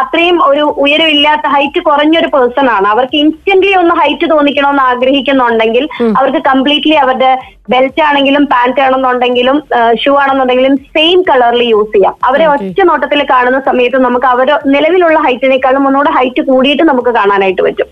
അത്രയും 0.00 0.36
ഒരു 0.50 0.64
ഉയരമില്ലാത്ത 0.82 1.46
ഹൈറ്റ് 1.54 1.80
കുറഞ്ഞൊരു 1.88 2.28
പേഴ്സൺ 2.34 2.66
ആണ്. 2.76 2.86
അവർക്ക് 2.94 3.16
ഇൻസ്റ്റന്റ്ലി 3.22 3.72
ഒന്ന് 3.80 3.94
ഹൈറ്റ് 4.00 4.26
തോന്നിക്കണമെന്ന് 4.32 4.84
ആഗ്രഹിക്കുന്നുണ്ടെങ്കിൽ 4.90 5.84
അവർക്ക് 6.18 6.40
കംപ്ലീറ്റ്ലി 6.50 6.96
അവരുടെ 7.04 7.32
ബെൽറ്റ് 7.72 8.02
ആണെങ്കിലും 8.08 8.44
പാന്റ് 8.52 8.80
ആണെന്നുണ്ടെങ്കിലും 8.84 9.56
ഷൂ 10.02 10.12
ആണെന്നുണ്ടെങ്കിലും 10.22 10.74
സെയിം 10.94 11.18
കളറിൽ 11.28 11.62
യൂസ് 11.72 11.92
ചെയ്യാം. 11.96 12.14
അവരെ 12.28 12.46
ഒറ്റ 12.54 12.80
നോട്ടത്തിൽ 12.90 13.20
കാണുന്ന 13.32 13.60
സമയത്ത് 13.68 13.98
നമുക്ക് 14.06 14.28
അവർ 14.34 14.48
നിലവിലുള്ള 14.74 15.18
ഹൈറ്റിനേക്കാളും 15.26 15.86
ഒന്നുകൂടെ 15.90 16.12
ഹൈറ്റ് 16.18 16.44
കൂടിയിട്ട് 16.50 16.86
നമുക്ക് 16.90 17.12
കാണാനായിട്ട് 17.18 17.62
പറ്റും. 17.68 17.88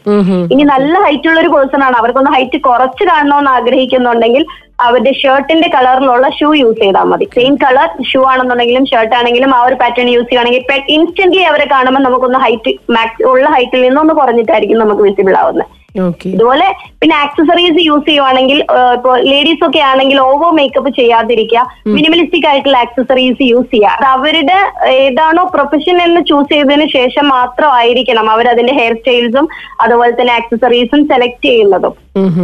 ഇനി 0.55 0.67
നല്ല 0.75 0.95
ഹൈറ്റ് 1.07 1.29
ഉള്ള 1.31 1.41
ഒരു 1.45 1.53
പേഴ്സൺ 1.55 1.83
ആണ്. 1.89 1.97
അവർക്കൊന്ന് 2.01 2.33
ഹൈറ്റ് 2.39 2.61
കുറച്ച് 2.69 3.07
കാണണമെന്ന് 3.13 3.53
ആഗ്രഹിക്കുന്നുണ്ടെങ്കിൽ 3.59 4.45
അവരുടെ 4.85 5.13
ഷർട്ടിന്റെ 5.21 5.69
കളറിലുള്ള 5.73 6.27
ഷൂ 6.37 6.49
യൂസ് 6.61 6.79
ചെയ്താൽ 6.83 7.07
മതി. 7.09 7.27
സെയിം 7.37 7.55
കളർ 7.65 7.89
ഷൂ 8.11 8.20
ആണെന്നുണ്ടെങ്കിലും 8.29 8.87
ഷർട്ട് 8.87 9.15
ആണെങ്കിലും 9.15 9.55
ആ 9.57 9.61
ഒരു 9.63 9.75
പാറ്റേൺ 9.75 10.09
യൂസ് 10.15 10.29
ചെയ്യുകയാണെങ്കിൽ 10.31 10.65
ഇൻസ്റ്റന്റ്ലി 10.97 11.43
അവരെ 11.51 11.69
കാണുമ്പോൾ 11.75 12.03
നമുക്കൊന്ന് 12.03 12.39
ഹൈറ്റ് 12.39 12.73
മാക്സ് 12.97 13.29
ഉള്ള 13.33 13.47
ഹൈറ്റിൽ 13.57 13.83
നിന്നൊന്ന് 13.83 14.15
കുറഞ്ഞിട്ടായിരിക്കും 14.15 14.83
നമുക്ക് 14.85 15.03
വിസിബിൾ 15.03 15.37
ആവുന്നത് 15.43 15.67
ഇതുപോലെ 16.33 16.67
പിന്നെ 17.01 17.15
ആക്സസറീസ് 17.23 17.81
യൂസ് 17.87 18.07
ചെയ്യുവാണെങ്കിൽ 18.09 18.59
ഇപ്പോൾ 18.97 19.15
ലേഡീസ് 19.31 19.65
ഒക്കെ 19.67 19.81
ആണെങ്കിൽ 19.89 20.19
ഓവർ 20.21 20.51
മേക്കപ്പ് 20.59 20.91
ചെയ്യാതിരിക്കുക. 20.99 21.63
മിനിമലിസ്റ്റിക് 21.97 22.47
ആയിട്ടുള്ള 22.51 22.79
ആക്സസറീസ് 22.85 23.43
യൂസ് 23.53 23.71
ചെയ്യുക. 23.73 23.95
അത് 23.97 24.07
അവരുടെ 24.17 24.59
ഏതാണോ 25.07 25.45
പ്രൊഫഷൻ 25.55 25.97
എന്ന് 26.07 26.21
ചൂസ് 26.29 26.51
ചെയ്തതിന് 26.53 26.87
ശേഷം 26.99 27.27
മാത്രമായിരിക്കണം 27.29 28.31
അവർ 28.35 28.49
അതിന്റെ 28.53 28.73
ഹെയർ 28.79 28.95
സ്റ്റൈൽസും 29.01 29.49
അതുപോലെ 29.81 30.13
തന്നെ 30.21 30.33
ആക്സസറീസും 30.33 31.03
സെലക്ട് 31.13 31.45
ചെയ്യുന്നതും. 31.49 31.97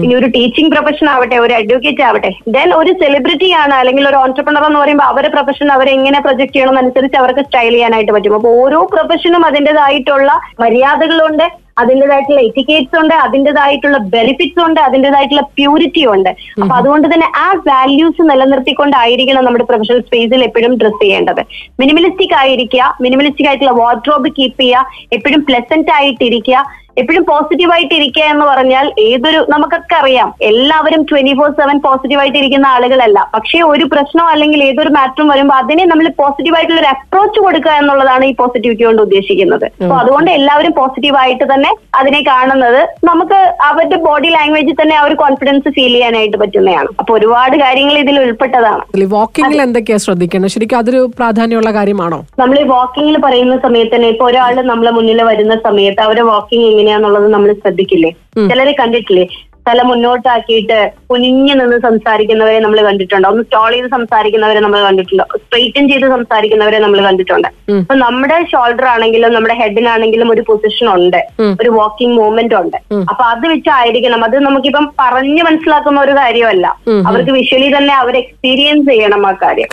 ഇനി 0.05 0.15
ഒരു 0.19 0.29
ടീച്ചിങ് 0.37 0.71
പ്രൊഫഷൻ 0.73 1.07
ആവട്ടെ 1.13 1.37
ഒരു 1.45 1.55
അഡ്വക്കേറ്റ് 1.59 2.03
ആവട്ടെ 2.09 2.31
ദെൻ 2.55 2.71
ഒരു 2.81 2.93
സെലിബ്രിറ്റി 3.03 3.49
ആണ് 3.63 3.75
അല്ലെങ്കിൽ 3.81 4.05
ഒരു 4.11 4.19
ഓൺടർപ്രണർ 4.23 4.65
എന്ന് 4.69 4.81
പറയുമ്പോൾ 4.83 5.09
അവരെ 5.13 5.29
പ്രൊഫഷൻ 5.35 5.69
അവരെ 5.77 5.91
എങ്ങനെ 5.99 6.19
പ്രൊജക്ട് 6.27 6.55
ചെയ്യണം 6.57 6.75
എന്നനുസരിച്ച് 6.75 7.19
അവർക്ക് 7.23 7.45
സ്റ്റൈൽ 7.47 7.73
ചെയ്യാനായിട്ട് 7.77 8.13
പറ്റും. 8.17 8.37
അപ്പോൾ 8.39 8.55
ഓരോ 8.63 8.81
പ്രൊഫഷനും 8.95 9.45
അതിന്റെതായിട്ടുള്ള 9.51 10.33
മര്യാദകളുണ്ട് 10.65 11.47
അതിന്റെതായിട്ടുള്ള 11.83 12.41
എറ്റിക്കേറ്റ്സ് 12.49 12.97
ഉണ്ട് 13.01 13.15
അതിന്റെതായിട്ടുള്ള 13.25 13.99
ബെനിഫിറ്റ്സ് 14.15 14.63
ഉണ്ട് 14.67 14.79
അതിന്റെതായിട്ടുള്ള 14.87 15.43
പ്യൂരിറ്റി 15.57 16.03
ഉണ്ട്. 16.13 16.31
അപ്പൊ 16.63 16.75
അതുകൊണ്ട് 16.79 17.07
തന്നെ 17.13 17.29
ആ 17.43 17.49
വാല്യൂസ് 17.69 18.23
നിലനിർത്തിക്കൊണ്ടായിരിക്കണം 18.31 19.45
നമ്മുടെ 19.47 19.67
പ്രൊഫഷണൽ 19.71 20.01
സ്പേസിൽ 20.07 20.43
എപ്പോഴും 20.49 20.75
ഡ്രസ് 20.83 21.01
ചെയ്യേണ്ടത്. 21.03 21.43
മിനിമലിസ്റ്റിക് 21.83 22.37
ആയിരിക്കുക 22.43 22.95
മിനിമലിസ്റ്റിക് 23.07 23.51
ആയിട്ടുള്ള 23.51 23.75
വാർഡ്രോബ് 23.83 24.31
കീപ്പ് 24.39 24.61
ചെയ്യുക 24.63 25.15
എപ്പോഴും 25.19 25.43
പ്ലസന്റ് 25.51 25.95
ആയിട്ടിരിക്കുക 25.99 26.65
എപ്പോഴും 27.01 27.25
പോസിറ്റീവ് 27.31 27.73
ആയിട്ട് 27.75 27.95
ഇരിക്കുക 27.99 28.25
എന്ന് 28.33 28.45
പറഞ്ഞാൽ 28.51 28.87
ഏതൊരു 29.07 29.41
നമുക്കൊക്കെ 29.53 29.97
അറിയാം. 30.01 30.29
എല്ലാവരും 30.51 31.03
ട്വന്റി 31.11 31.33
ഫോർ 31.39 31.49
സെവൻ 31.61 31.77
പോസിറ്റീവ് 31.87 32.21
ആയിട്ട് 32.23 32.39
ഇരിക്കുന്ന 32.41 32.67
ആളുകളല്ല. 32.77 33.19
പക്ഷേ 33.35 33.59
ഒരു 33.73 33.85
പ്രശ്നം 33.93 34.27
അല്ലെങ്കിൽ 34.35 34.61
ഏതൊരു 34.69 34.93
മാറ്ററും 34.99 35.29
വരുമ്പോൾ 35.33 35.57
അതിനെ 35.63 35.85
നമ്മൾ 35.93 36.07
പോസിറ്റീവ് 36.23 36.57
ആയിട്ടുള്ള 36.59 36.81
ഒരു 36.83 36.91
അപ്രോച്ച് 36.95 37.41
കൊടുക്കുക 37.47 37.75
എന്നുള്ളതാണ് 37.81 38.25
ഈ 38.31 38.35
പോസിറ്റിവിറ്റി 38.41 38.87
കൊണ്ട് 38.89 39.03
ഉദ്ദേശിക്കുന്നത്. 39.07 39.67
അപ്പൊ 39.83 39.97
അതുകൊണ്ട് 40.03 40.31
എല്ലാവരും 40.39 40.75
പോസിറ്റീവ് 40.81 41.19
ആയിട്ട് 41.23 41.47
തന്നെ 41.53 41.73
അതിനെ 42.01 42.21
കാണുന്നത് 42.31 42.81
നമുക്ക് 43.11 43.41
അവരുടെ 43.69 43.99
ബോഡി 44.07 44.31
ലാംഗ്വേജിൽ 44.37 44.77
തന്നെ 44.81 44.97
ആ 45.01 45.05
ഒരു 45.09 45.17
കോൺഫിഡൻസ് 45.23 45.75
ഫീൽ 45.77 45.93
ചെയ്യാനായിട്ട് 45.97 46.39
പറ്റുന്നതാണ്. 46.45 46.91
അപ്പൊ 47.01 47.13
ഒരുപാട് 47.19 47.57
കാര്യങ്ങൾ 47.65 47.99
ഇതിൽ 48.05 48.17
ഉൾപ്പെട്ടതാണ്. 48.25 48.83
വാക്കിംഗിൽ 49.17 49.61
എന്തൊക്കെയാ 49.67 49.99
ശ്രദ്ധിക്കേണ്ടത്? 50.07 50.53
ശരിക്കും 50.57 50.79
അതൊരു 50.81 51.03
പ്രാധാന്യമുള്ള 51.19 51.71
കാര്യമാണോ? 51.79 52.21
നമ്മൾ 52.41 52.57
ഈ 52.63 52.67
വാക്കിംഗിൽ 52.75 53.17
പറയുന്ന 53.27 53.57
സമയത്ത് 53.67 53.95
തന്നെ 53.95 54.09
ഇപ്പൊ 54.15 54.25
ഒരാൾ 54.31 54.55
നമ്മളെ 54.73 54.93
മുന്നിൽ 54.97 55.21
വരുന്ന 55.31 55.55
സമയത്ത് 55.69 56.03
അവരെ 56.07 56.23
വാക്കിംഗ് 56.33 56.67
എങ്ങനെയാന്നുള്ളത് 56.87 57.29
നമ്മൾ 57.35 57.51
ശ്രദ്ധിക്കില്ലേ? 57.53 58.11
ചിലരെ 58.51 58.73
കണ്ടിട്ടില്ലേ? 58.73 59.27
തല 59.67 59.81
മുന്നോട്ടാക്കിയിട്ട് 59.91 60.79
കുനിഞ്ഞു 61.11 61.55
നിന്ന് 61.61 61.79
സംസാരിക്കുന്നവരെ 61.87 62.59
നമ്മൾ 62.65 62.79
കണ്ടിട്ടുണ്ട്. 62.89 63.27
ഒന്ന് 63.31 63.43
സ്റ്റോൾ 63.47 63.71
ചെയ്ത് 63.75 63.89
സംസാരിക്കുന്നവരെ 63.97 64.61
നമ്മൾ 64.65 64.81
കണ്ടിട്ടുണ്ട്. 64.87 65.25
സ്ട്രെയിറ്റൻ 65.45 65.85
ചെയ്ത് 65.93 66.07
സംസാരിക്കുന്നവരെ 66.15 66.79
നമ്മൾ 66.85 67.01
കണ്ടിട്ടുണ്ട്. 67.09 67.49
അപ്പൊ 67.81 67.97
നമ്മുടെ 68.05 68.39
ഷോൾഡർ 68.53 68.87
ആണെങ്കിലും 68.95 69.33
നമ്മുടെ 69.37 69.55
ഹെഡിനാണെങ്കിലും 69.61 70.31
ഒരു 70.35 70.45
പൊസിഷൻ 70.49 70.89
ഉണ്ട്. 70.97 71.21
ഒരു 71.63 71.71
വാക്കിംഗ് 71.79 72.17
മൂവ്മെന്റ് 72.21 72.57
ഉണ്ട്. 72.63 72.79
അപ്പൊ 73.11 73.23
അത് 73.33 73.47
വെച്ചായിരിക്കണം. 73.53 74.23
അത് 74.29 74.37
നമുക്കിപ്പം 74.47 74.87
പറഞ്ഞു 75.03 75.43
മനസ്സിലാക്കുന്ന 75.49 76.01
ഒരു 76.07 76.15
കാര്യമല്ല. 76.21 76.67
അവർക്ക് 77.09 77.35
വിഷ്വലി 77.39 77.71
തന്നെ 77.77 77.95
അവർ 78.03 78.17
എക്സ്പീരിയൻസ് 78.23 78.89
ചെയ്യണം 78.93 79.25
ആ 79.31 79.33
കാര്യം. 79.45 79.69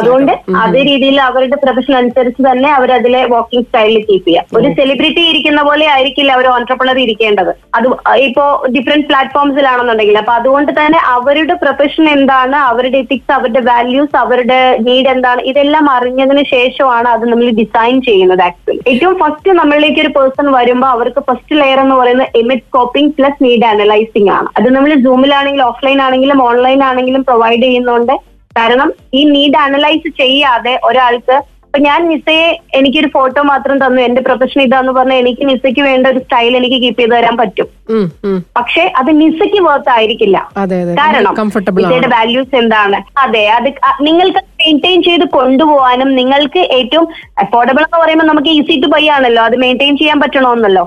അതുകൊണ്ട് 0.00 0.32
അതേ 0.64 0.82
രീതിയിൽ 0.90 1.18
അവരുടെ 1.28 1.58
പ്രൊഫഷൻ 1.64 1.94
അനുസരിച്ച് 2.02 2.42
തന്നെ 2.50 2.70
അവർ 2.78 2.90
അതിലെ 2.98 3.22
വാക്കിംഗ് 3.34 3.66
സ്റ്റൈലിൽ 3.68 4.02
കീപ്പ് 4.08 4.28
ചെയ്യാം 4.28 4.44
ഒരു 4.58 4.68
സെലിബ്രിറ്റി 4.80 5.22
ഇരിക്കുന്ന 5.32 5.60
പോലെ 5.68 5.86
ആയിരിക്കില്ല 5.94 6.32
അവർ 6.38 6.46
ഓൺട്രപ്രണർ 6.56 6.98
ഇരിക്കേണ്ടത്. 7.04 7.52
അത് 7.76 7.86
ഇപ്പോ 8.26 8.44
ഡിഫറെന്റ് 8.76 9.08
പ്ലാറ്റ്ഫോംസിലാണെന്നുണ്ടെങ്കിൽ 9.34 10.16
അപ്പൊ 10.20 10.32
അതുകൊണ്ട് 10.38 10.70
തന്നെ 10.78 10.98
അവരുടെ 11.14 11.54
പ്രൊഫഷൻ 11.62 12.04
എന്താണ് 12.16 12.56
അവരുടെ 12.70 12.98
എത്തിക്സ് 13.02 13.32
അവരുടെ 13.36 13.60
വാല്യൂസ് 13.68 14.14
അവരുടെ 14.22 14.58
നീഡ് 14.86 15.08
എന്താണ് 15.14 15.40
ഇതെല്ലാം 15.50 15.86
അറിഞ്ഞതിന് 15.96 16.42
ശേഷമാണ് 16.54 17.08
അത് 17.14 17.24
നമ്മൾ 17.30 17.48
ഡിസൈൻ 17.60 17.96
ചെയ്യുന്നത് 18.08 18.42
ആക്ച്വലി 18.48 18.82
ഏറ്റവും 18.92 19.16
ഫസ്റ്റ് 19.22 19.56
നമ്മളിലേക്ക് 19.60 20.00
ഒരു 20.04 20.12
പേഴ്സൺ 20.16 20.48
വരുമ്പോൾ 20.58 20.90
അവർക്ക് 20.96 21.22
ഫസ്റ്റ് 21.30 21.58
ലെയർ 21.60 21.80
എന്ന് 21.84 21.96
പറയുന്നത് 22.00 22.36
emit 22.42 22.66
scoping 22.68 23.12
plus 23.16 23.42
need 23.46 23.66
analysing 23.72 24.32
ആണ്. 24.36 24.48
അത് 24.58 24.68
നമ്മൾ 24.76 24.92
സൂമിലാണെങ്കിലും 25.08 25.66
ഓഫ്ലൈൻ 25.70 26.00
ആണെങ്കിലും 26.06 26.40
ഓൺലൈൻ 26.48 26.82
ആണെങ്കിലും 26.90 27.24
പ്രൊവൈഡ് 27.30 27.62
ചെയ്യുന്നുണ്ട്. 27.66 28.14
കാരണം 28.58 28.88
ഈ 29.18 29.20
നീഡ് 29.34 29.58
അനലൈസ് 29.64 30.08
ചെയ്യാതെ 30.22 30.74
ഒരാൾക്ക് 30.88 31.36
ഇപ്പൊ 31.74 31.84
ഞാൻ 31.86 32.00
നിസയെ 32.08 32.42
എനിക്കൊരു 32.78 33.08
ഫോട്ടോ 33.14 33.40
മാത്രം 33.48 33.76
തന്നു. 33.82 34.00
എന്റെ 34.08 34.20
പ്രൊഫഷൻ 34.26 34.58
ഇതാന്ന് 34.64 34.92
പറഞ്ഞാൽ 34.98 35.18
എനിക്ക് 35.22 35.44
നിസയ്ക്ക് 35.48 35.82
വേണ്ട 35.86 36.04
ഒരു 36.12 36.20
സ്റ്റൈൽ 36.24 36.52
എനിക്ക് 36.58 36.78
കീപ്പ് 36.82 37.00
ചെയ്ത് 37.00 37.14
തരാൻ 37.14 37.34
പറ്റും. 37.40 37.68
പക്ഷെ 38.58 38.82
അത് 39.00 39.10
നിസയ്ക്ക് 39.22 39.60
വർത്ത് 39.66 39.90
ആയിരിക്കില്ല. 39.96 40.36
കാരണം 41.00 41.32
നിസയുടെ 41.80 42.10
വാല്യൂസ് 42.16 42.54
എന്താണ്? 42.62 42.98
അതെ 43.24 43.44
അത് 43.56 43.68
നിങ്ങൾക്ക് 44.08 44.42
മെയിന്റെയിൻ 44.62 45.02
ചെയ്ത് 45.08 45.26
കൊണ്ടുപോകാനും 45.36 46.10
നിങ്ങൾക്ക് 46.20 46.62
ഏറ്റവും 46.78 47.08
അഫോർഡബിൾ 47.44 47.84
എന്ന് 47.88 48.00
പറയുമ്പോൾ 48.02 48.28
നമുക്ക് 48.32 48.52
ഈസി 48.58 48.76
ടു 48.84 48.90
ബൈ 48.94 49.04
ആണല്ലോ. 49.16 49.42
അത് 49.50 49.56
മെയിന്റെയിൻ 49.64 49.96
ചെയ്യാൻ 50.02 50.20
പറ്റണമെന്നല്ലോ. 50.24 50.84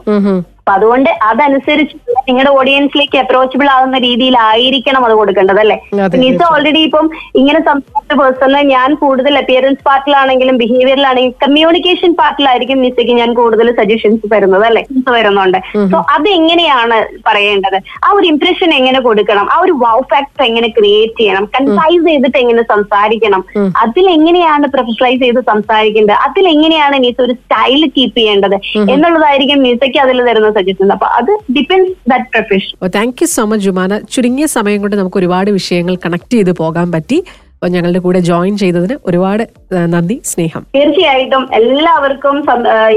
അപ്പൊ 0.68 0.78
അതുകൊണ്ട് 0.80 1.10
അതനുസരിച്ച് 1.30 1.96
നിങ്ങളുടെ 2.28 2.52
ഓഡിയൻസിലേക്ക് 2.60 3.18
അപ്രോച്ചബിൾ 3.22 3.68
ആവുന്ന 3.76 3.98
രീതിയിലായിരിക്കണം 4.06 5.04
അത് 5.06 5.14
കൊടുക്കേണ്ടത് 5.20 5.60
അല്ലെ? 5.60 5.78
നിസ 6.24 6.42
ഓൾറെഡി 6.54 6.82
ഇപ്പം 6.88 7.06
ഇങ്ങനെ 7.40 7.60
സംസാരിച്ച 7.68 8.14
പേഴ്സണിന് 8.22 8.62
ഞാൻ 8.72 8.90
കൂടുതൽ 9.02 9.34
അപ്പിയറൻസ് 9.42 9.84
പാർട്ടിലാണെങ്കിലും 9.86 10.56
ബിഹേവിയറിലാണെങ്കിലും 10.62 11.36
കമ്മ്യൂണിക്കേഷൻ 11.44 12.12
പാർട്ടിലായിരിക്കും 12.22 12.82
നിസയ്ക്ക് 12.86 13.16
ഞാൻ 13.22 13.32
കൂടുതൽ 13.34 13.70
സജഷൻസ് 13.80 14.32
തരുന്നത് 14.34 14.66
അല്ലെ? 14.70 14.84
വരുന്നുണ്ട്. 15.16 15.60
സോ 15.94 15.98
അത് 16.16 16.28
എങ്ങനെയാണ് 16.30 16.98
പറയേണ്ടത്? 17.28 17.78
ആ 18.06 18.12
ഒരു 18.18 18.28
ഇംപ്രഷൻ 18.32 18.70
എങ്ങനെ 18.80 19.00
കൊടുക്കണം? 19.08 19.48
ആ 19.54 19.58
ഒരു 19.66 19.76
വൗ 19.86 19.96
ഫാക്ടർ 20.12 20.44
എങ്ങനെ 20.50 20.68
ക്രിയേറ്റ് 20.80 21.18
ചെയ്യണം? 21.22 21.48
കൺസൈസ് 21.56 22.04
ചെയ്തിട്ട് 22.10 22.38
എങ്ങനെ 22.44 22.66
സംസാരിക്കണം? 22.74 23.44
അതിൽ 23.86 24.06
എങ്ങനെയാണ് 24.18 24.68
പ്രൊഫഷണലൈസ് 24.76 25.22
ചെയ്ത് 25.26 25.42
സംസാരിക്കേണ്ടത്? 25.54 26.18
അതിൽ 26.28 26.48
എങ്ങനെയാണ് 26.56 27.00
നിസ 27.08 27.20
ഒരു 27.28 27.36
സ്റ്റൈൽ 27.40 27.82
കീപ്പ് 27.98 28.18
ചെയ്യേണ്ടത്? 28.20 28.58
എന്നുള്ളതായിരിക്കും 28.94 29.64
നീസയ്ക്ക് 29.68 30.02
അതിൽ 30.06 30.22
തരുന്ന 30.30 30.52
സജഷൻ 30.58 30.92
അപ്പൊ 30.92 31.08
അത് 31.20 31.32
depends 31.56 31.92
that 32.10 32.30
thank 32.96 33.22
you 33.22 33.28
so 33.38 33.46
much 33.46 33.66
Jumana. 33.66 34.00
ചുരുങ്ങിയ 34.14 34.46
സമയം 34.58 34.82
കൊണ്ട് 34.82 34.96
നമുക്ക് 34.96 35.18
ഒരുപാട് 35.18 35.52
വിഷയങ്ങൾ 35.52 35.96
കണക്ട് 36.06 36.34
ചെയ്ത് 36.34 36.52
പോകാൻ 36.52 36.88
പറ്റി. 36.92 37.20
അപ്പോൾ 37.54 37.70
ഞങ്ങളുടെ 37.72 38.00
കൂടെ 38.00 38.20
ജോയിൻ 38.20 38.56
ചെയ്തതിന് 38.58 38.96
ഒരുപാട് 39.06 39.44
നന്ദി 39.94 40.16
സ്നേഹം. 40.30 40.64
തീർച്ചയായിട്ടും 40.76 41.44
എല്ലാവർക്കും 41.60 42.36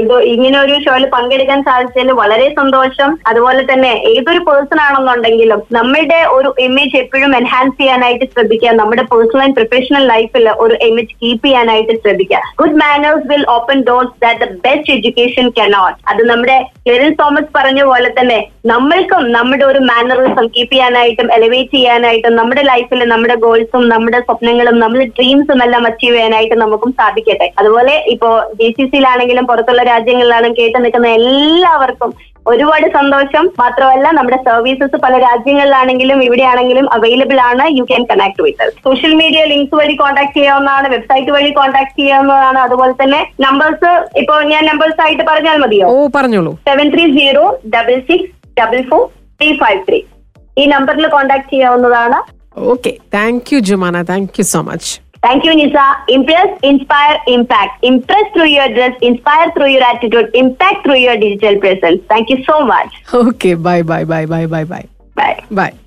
ഇത് 0.01 0.15
ഇങ്ങനെ 0.33 0.57
ഒരു 0.63 0.75
ഷോയിൽ 0.85 1.05
പങ്കെടുക്കാൻ 1.15 1.59
സാധിച്ചതിൽ 1.67 2.11
വളരെ 2.21 2.47
സന്തോഷം. 2.59 3.09
അതുപോലെ 3.29 3.61
തന്നെ 3.71 3.91
ഏതൊരു 4.11 4.41
പേഴ്സൺ 4.47 4.79
ആണെന്നുണ്ടെങ്കിലും 4.85 5.61
നമ്മുടെ 5.77 6.19
ഒരു 6.37 6.51
ഇമേജ് 6.67 6.95
എപ്പോഴും 7.01 7.31
എൻഹാൻസ് 7.39 7.77
ചെയ്യാനായിട്ട് 7.81 8.25
ശ്രദ്ധിക്കുക. 8.33 8.73
നമ്മുടെ 8.81 9.05
പേഴ്സണൽ 9.11 9.43
ആൻഡ് 9.45 9.57
പ്രൊഫഷണൽ 9.59 10.05
ലൈഫിൽ 10.13 10.47
ഒരു 10.65 10.77
ഇമേജ് 10.87 11.17
കീപ്പ് 11.23 11.45
ചെയ്യാനായിട്ട് 11.47 11.95
ശ്രദ്ധിക്കുക. 12.03 12.41
Good 12.61 12.79
manners 12.83 13.27
will 13.31 13.45
open 13.57 13.79
doors 13.89 14.15
that 14.25 14.41
the 14.45 14.59
best 14.67 14.93
education 14.95 15.47
cannot 15.59 15.97
അത് 16.13 16.23
നമ്മുടെ 16.31 16.57
ക്ലിറിൻ 16.85 17.13
തോമസ് 17.21 17.51
പറഞ്ഞ 17.57 17.81
പോലെ 17.91 18.09
തന്നെ 18.19 18.39
നമ്മൾക്കും 18.71 19.23
നമ്മുടെ 19.35 19.63
ഒരു 19.71 19.79
മാനറിസം 19.91 20.45
കീപ്പ് 20.55 20.73
ചെയ്യാനായിട്ടും 20.73 21.27
എലിവേറ്റ് 21.37 21.75
ചെയ്യാനായിട്ടും 21.77 22.33
നമ്മുടെ 22.39 22.63
ലൈഫിൽ 22.71 23.01
നമ്മുടെ 23.13 23.35
ഗോൾസും 23.45 23.83
നമ്മുടെ 23.93 24.19
സ്വപ്നങ്ങളും 24.27 24.77
നമ്മുടെ 24.83 25.05
ഡ്രീംസും 25.17 25.61
എല്ലാം 25.65 25.85
അച്ചീവ് 25.89 26.15
ചെയ്യാനായിട്ട് 26.15 26.57
നമുക്കും 26.63 26.91
സാധിക്കട്ടെ. 26.99 27.47
അതുപോലെ 27.61 27.93
ഇപ്പോ 28.13 28.29
ജി 28.59 28.67
സി 28.77 28.83
സിയിലാണെങ്കിലും 28.91 29.47
പുറത്തുള്ള 29.51 29.83
രാജ്യങ്ങളിലാണെങ്കിലും 29.93 30.59
കേട്ട് 30.59 30.77
നിൽക്കുന്ന 30.83 31.09
എല്ലാവർക്കും 31.19 32.11
ഒരുപാട് 32.51 32.85
സന്തോഷം. 32.95 33.45
മാത്രമല്ല 33.61 34.05
നമ്മുടെ 34.17 34.37
സർവീസസ് 34.47 34.97
പല 35.03 35.15
രാജ്യങ്ങളിലാണെങ്കിലും 35.25 36.19
ഇവിടെയാണെങ്കിലും 36.27 36.85
അവൈലബിൾ 36.95 37.39
ആണ്. 37.49 37.65
You 37.77 37.83
can 37.89 38.03
connect 38.11 38.43
with 38.45 38.67
social 38.85 39.13
media 39.21 39.41
links 39.51 39.77
വഴി 39.79 39.95
കോൺടാക്ട് 40.01 40.33
ചെയ്യാവുന്നതാണ്. 40.37 40.87
വെബ്സൈറ്റ് 40.95 41.33
വഴി 41.35 41.51
കോൺടാക്ട് 41.59 41.93
ചെയ്യാവുന്നതാണ്. 41.99 42.59
അതുപോലെ 42.67 42.95
തന്നെ 43.01 43.19
നമ്പേഴ്സ് 43.45 43.91
ഇപ്പോ 44.21 44.37
ഞാൻ 44.53 44.63
നമ്പേഴ്സ് 44.71 44.99
ആയിട്ട് 45.05 45.23
പറഞ്ഞാൽ 45.31 45.59
മതിയോ? 45.65 45.89
പറഞ്ഞോളൂ. 46.17 46.53
Seven 46.69 46.89
three 46.95 47.05
zero 47.17 47.45
double 47.75 47.97
six 48.09 48.31
double 48.61 48.81
four 48.91 49.03
three 49.41 49.51
five 49.63 49.81
three 49.89 50.01
ഈ 50.61 50.65
നമ്പറിൽ 50.75 51.07
കോൺടാക്ട് 51.15 51.49
ചെയ്യാവുന്നതാണ്. 51.53 52.19
Okay 52.71 52.91
thank 53.17 53.49
you 53.53 53.59
Jumana 53.69 53.97
thank 54.11 54.39
you 54.39 54.45
so 54.53 54.61
much 54.71 54.91
Thank 55.21 55.45
you, 55.45 55.55
Nisa. 55.55 56.03
Impress, 56.09 56.59
inspire, 56.63 57.19
impact. 57.27 57.83
Impress 57.83 58.33
through 58.33 58.49
your 58.49 58.67
dress, 58.69 58.97
inspire 59.01 59.51
through 59.51 59.67
your 59.67 59.83
attitude, 59.83 60.31
impact 60.33 60.83
through 60.83 60.97
your 60.97 61.15
digital 61.17 61.59
presence. 61.59 62.01
Thank 62.09 62.29
you 62.29 62.43
so 62.43 62.65
much. 62.65 62.91
Okay, 63.13 63.53
bye, 63.53 63.83
bye, 63.83 64.03
bye, 64.03 64.25
bye, 64.25 64.47
bye, 64.47 64.63
bye. 64.63 64.87
Bye. 65.15 65.45
Bye. 65.51 65.77